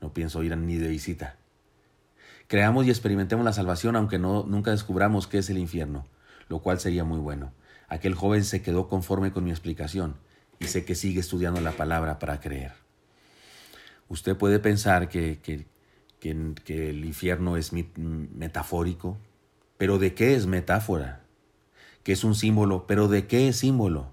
no 0.03 0.13
pienso 0.13 0.43
ir 0.43 0.57
ni 0.57 0.77
de 0.77 0.89
visita. 0.89 1.37
Creamos 2.47 2.85
y 2.87 2.91
experimentemos 2.91 3.43
la 3.43 3.55
salvación, 3.55 3.97
aunque 3.97 4.19
no, 4.19 4.45
nunca 4.45 4.71
descubramos 4.71 5.27
qué 5.27 5.39
es 5.39 5.49
el 5.49 5.57
infierno, 5.57 6.07
lo 6.49 6.61
cual 6.61 6.79
sería 6.79 7.05
muy 7.05 7.19
bueno. 7.19 7.53
Aquel 7.89 8.15
joven 8.15 8.45
se 8.45 8.61
quedó 8.61 8.87
conforme 8.87 9.33
con 9.33 9.45
mi 9.45 9.51
explicación 9.51 10.17
y 10.59 10.67
sé 10.67 10.85
que 10.85 10.95
sigue 10.95 11.21
estudiando 11.21 11.63
la 11.63 11.73
palabra 11.73 12.19
para 12.19 12.39
creer. 12.41 12.73
Usted 14.09 14.37
puede 14.37 14.59
pensar 14.59 15.09
que, 15.09 15.41
que, 15.43 15.65
que, 16.21 16.91
el 16.91 17.05
infierno 17.07 17.57
es 17.57 17.73
metafórico, 17.73 19.17
pero 19.79 19.99
¿de 19.99 20.15
qué 20.15 20.35
es 20.35 20.47
metáfora? 20.47 21.25
Que 22.03 22.13
es 22.13 22.25
un 22.25 22.35
símbolo, 22.35 22.87
pero 22.87 23.09
¿de 23.09 23.27
qué 23.27 23.49
es 23.49 23.57
símbolo? 23.57 24.13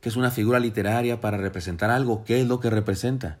Que 0.00 0.08
es 0.08 0.16
una 0.16 0.30
figura 0.30 0.58
literaria 0.60 1.20
para 1.20 1.38
representar 1.38 1.90
algo, 1.90 2.24
¿qué 2.24 2.40
es 2.40 2.46
lo 2.46 2.60
que 2.60 2.70
representa? 2.70 3.38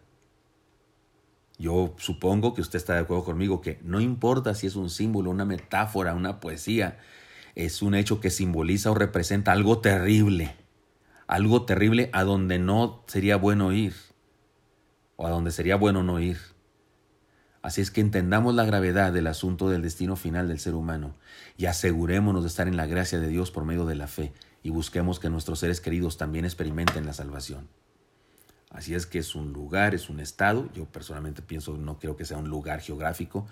Yo 1.58 1.94
supongo 1.98 2.54
que 2.54 2.60
usted 2.60 2.78
está 2.78 2.94
de 2.94 3.00
acuerdo 3.00 3.24
conmigo 3.24 3.60
que 3.60 3.78
no 3.82 4.00
importa 4.00 4.54
si 4.54 4.66
es 4.66 4.74
un 4.74 4.90
símbolo, 4.90 5.30
una 5.30 5.44
metáfora, 5.44 6.14
una 6.14 6.40
poesía, 6.40 6.98
es 7.54 7.82
un 7.82 7.94
hecho 7.94 8.20
que 8.20 8.30
simboliza 8.30 8.90
o 8.90 8.94
representa 8.94 9.52
algo 9.52 9.78
terrible, 9.78 10.56
algo 11.26 11.64
terrible 11.64 12.10
a 12.12 12.24
donde 12.24 12.58
no 12.58 13.04
sería 13.06 13.36
bueno 13.36 13.72
ir, 13.72 13.94
o 15.16 15.26
a 15.26 15.30
donde 15.30 15.52
sería 15.52 15.76
bueno 15.76 16.02
no 16.02 16.18
ir. 16.18 16.38
Así 17.64 17.80
es 17.80 17.90
que 17.90 18.02
entendamos 18.02 18.54
la 18.54 18.66
gravedad 18.66 19.10
del 19.10 19.26
asunto 19.26 19.70
del 19.70 19.80
destino 19.80 20.16
final 20.16 20.48
del 20.48 20.58
ser 20.58 20.74
humano 20.74 21.14
y 21.56 21.64
asegurémonos 21.64 22.42
de 22.42 22.48
estar 22.48 22.68
en 22.68 22.76
la 22.76 22.84
gracia 22.84 23.18
de 23.18 23.28
Dios 23.28 23.50
por 23.50 23.64
medio 23.64 23.86
de 23.86 23.94
la 23.94 24.06
fe 24.06 24.34
y 24.62 24.68
busquemos 24.68 25.18
que 25.18 25.30
nuestros 25.30 25.60
seres 25.60 25.80
queridos 25.80 26.18
también 26.18 26.44
experimenten 26.44 27.06
la 27.06 27.14
salvación. 27.14 27.66
Así 28.68 28.94
es 28.94 29.06
que 29.06 29.18
es 29.18 29.34
un 29.34 29.54
lugar, 29.54 29.94
es 29.94 30.10
un 30.10 30.20
estado. 30.20 30.70
Yo 30.74 30.84
personalmente 30.84 31.40
pienso, 31.40 31.78
no 31.78 31.98
creo 31.98 32.16
que 32.16 32.26
sea 32.26 32.36
un 32.36 32.50
lugar 32.50 32.82
geográfico, 32.82 33.46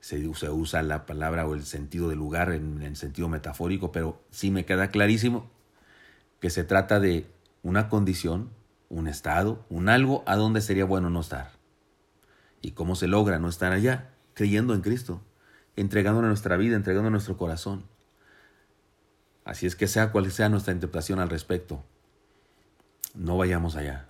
se, 0.00 0.28
usa 0.28 0.82
la 0.82 1.06
palabra 1.06 1.46
o 1.46 1.54
el 1.54 1.64
sentido 1.64 2.10
de 2.10 2.16
lugar 2.16 2.52
en, 2.52 2.82
el 2.82 2.94
sentido 2.94 3.30
metafórico, 3.30 3.90
pero 3.90 4.20
sí 4.30 4.50
me 4.50 4.66
queda 4.66 4.88
clarísimo 4.88 5.50
que 6.40 6.50
se 6.50 6.62
trata 6.62 7.00
de 7.00 7.26
una 7.62 7.88
condición, 7.88 8.50
un 8.90 9.08
estado, 9.08 9.64
un 9.70 9.88
algo 9.88 10.24
a 10.26 10.36
donde 10.36 10.60
sería 10.60 10.84
bueno 10.84 11.08
no 11.08 11.20
estar. 11.20 11.55
¿Y 12.60 12.72
cómo 12.72 12.96
se 12.96 13.08
logra 13.08 13.38
no 13.38 13.48
estar 13.48 13.72
allá? 13.72 14.10
Creyendo 14.34 14.74
en 14.74 14.80
Cristo, 14.80 15.22
entregando 15.76 16.22
nuestra 16.22 16.56
vida, 16.56 16.76
entregando 16.76 17.10
nuestro 17.10 17.36
corazón. 17.36 17.84
Así 19.44 19.66
es 19.66 19.76
que 19.76 19.86
sea 19.86 20.10
cual 20.10 20.30
sea 20.32 20.48
nuestra 20.48 20.72
interpretación 20.72 21.20
al 21.20 21.30
respecto, 21.30 21.84
no 23.14 23.36
vayamos 23.36 23.76
allá. 23.76 24.08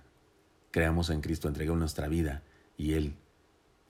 Creamos 0.71 1.09
en 1.09 1.21
Cristo, 1.21 1.47
entregamos 1.47 1.79
nuestra 1.79 2.07
vida 2.07 2.43
y 2.75 2.93
Él 2.93 3.15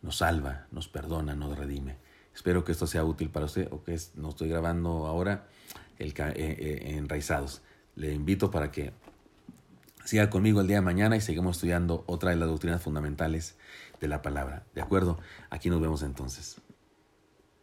nos 0.02 0.18
salva, 0.18 0.68
nos 0.72 0.88
perdona, 0.88 1.36
nos 1.36 1.58
redime. 1.58 1.98
Espero 2.36 2.64
que 2.64 2.72
esto 2.72 2.86
sea 2.86 3.04
útil 3.04 3.30
para 3.30 3.46
usted 3.46 3.68
o 3.72 3.84
que 3.84 3.98
no 4.16 4.30
estoy 4.30 4.50
grabando 4.50 5.08
ahora 5.08 5.48
el, 5.98 6.10
eh, 6.10 6.34
eh, 6.36 6.96
enraizados. 6.98 7.62
Le 7.96 8.14
invito 8.14 8.52
para 8.52 8.72
que 8.72 8.94
siga 10.06 10.30
conmigo 10.30 10.62
el 10.62 10.68
día 10.68 10.78
de 10.78 10.82
mañana 10.82 11.18
y 11.18 11.22
seguimos 11.22 11.58
estudiando 11.58 12.04
otra 12.06 12.30
de 12.30 12.36
las 12.36 12.48
doctrinas 12.48 12.82
fundamentales 12.82 13.58
de 14.00 14.08
la 14.08 14.22
palabra. 14.22 14.66
¿De 14.74 14.82
acuerdo? 14.82 15.20
Aquí 15.50 15.70
nos 15.70 15.82
vemos 15.82 16.04
entonces. 16.04 16.62